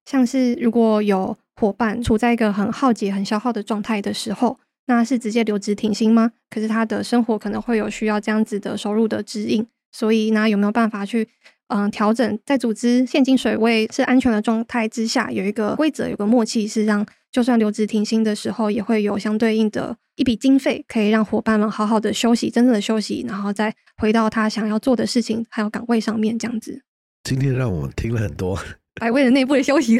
[0.04, 6.32] 像是如果有伙伴处在一个很耗竭、很消耗的状态的时候，那是直接留职停薪吗？
[6.50, 11.28] 可是他的生活可能会有需要这样子的收入的指引，所以那有没有办法去
[11.72, 26.82] 嗯调整，在组织现金水位是安全的状态之下，有一个规则，有个默契，是让就算留职停薪的时候，也会有相对应的一笔经费，可以让伙伴们好好的休息，真正的休息，然后再回到他想要做的事情还有岗位上面，这样子。
[27.24, 28.58] 今天让我们听了很多。
[29.00, 29.98] 百威的内部的休息，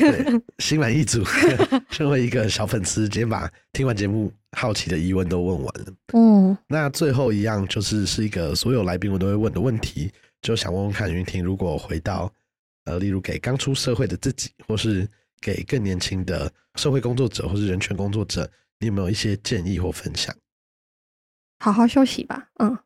[0.58, 1.24] 心满意足。
[1.88, 5.86] 身为一个小粉丝，今天把听完节目好奇的疑问都问完了。
[6.12, 10.10] 嗯，那最后一样就是是一个所有来宾我都会问的问题，
[10.42, 12.30] 就想问问看云婷，如果回到
[12.84, 15.08] 呃，例如给刚出社会的自己，或是
[15.40, 20.34] 给更年轻的社会工作者或是人权工作者，你有没有一些建议或分享？
[21.60, 22.48] 好好休息吧。
[22.58, 22.76] 嗯，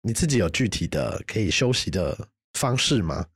[0.00, 3.26] 你自己有具体的可以休息的方式吗？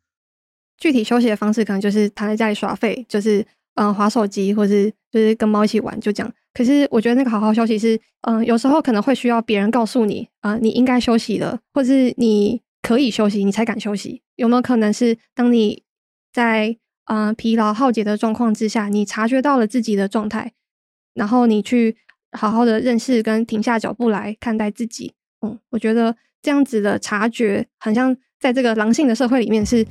[0.78, 6.34] 具体休息的方式可能就是躺在家里耍废，就是嗯划手机，或是就是跟猫一起玩，就这样。
[6.54, 14.22] 可是我觉得那个好好休息是，嗯，有时候可能会需要别人告诉你，啊，你应该休息了，或是你可以休息，你才敢休息。
[14.36, 15.82] 有没有可能是当你
[16.32, 16.76] 在
[17.06, 20.52] 嗯疲劳耗竭的状况之下，你察觉到了自己的状态，
[21.14, 21.96] 然后你去
[22.30, 25.14] 好好的认识跟停下脚步来看待自己。
[25.40, 28.16] 嗯，我觉得这样子的察觉很像。
[28.38, 29.84] 在这个狼性的社会里面，是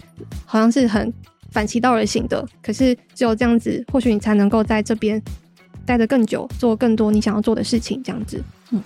[0.45, 1.11] 好像是很
[1.49, 2.47] 反其道而行的。
[2.61, 5.19] 可是只有这样子，或许你才能够在这边
[5.83, 8.03] 待得更久，做更多你想要做的事情。
[8.03, 8.79] 这样子，嗯，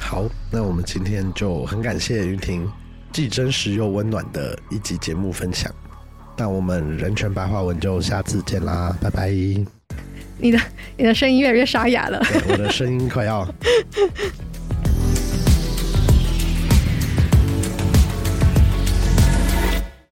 [0.00, 2.70] 好，那我们今天就很感谢云婷
[3.16, 5.74] 既真实又温暖的一集节目分享。
[6.36, 9.30] 那我们人权白话文就下次见啦，拜拜。
[9.30, 10.60] 你的
[10.98, 13.48] 你的声音越来越沙哑了，我的声音快要。